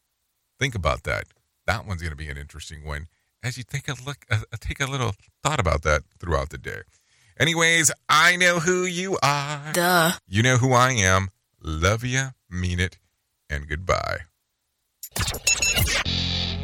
[0.59, 1.25] Think about that
[1.67, 3.07] that one's going to be an interesting one
[3.43, 5.13] as you take a look, uh, take a little
[5.43, 6.81] thought about that throughout the day.
[7.39, 9.71] Anyways, I know who you are.
[9.73, 10.13] Duh.
[10.27, 11.29] You know who I am.
[11.61, 12.97] Love you, mean it,
[13.49, 14.21] and goodbye.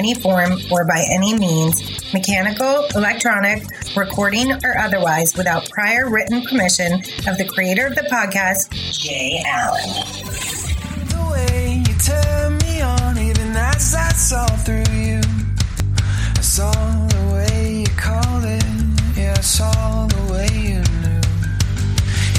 [0.00, 1.76] any form or by any means,
[2.14, 3.62] mechanical, electronic,
[3.94, 6.94] recording, or otherwise, without prior written permission
[7.28, 9.90] of the creator of the podcast, Jay Allen.
[19.40, 21.22] I saw the way you knew.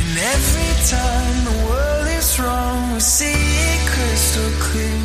[0.02, 5.02] And every time the world is wrong, we see it crystal clear,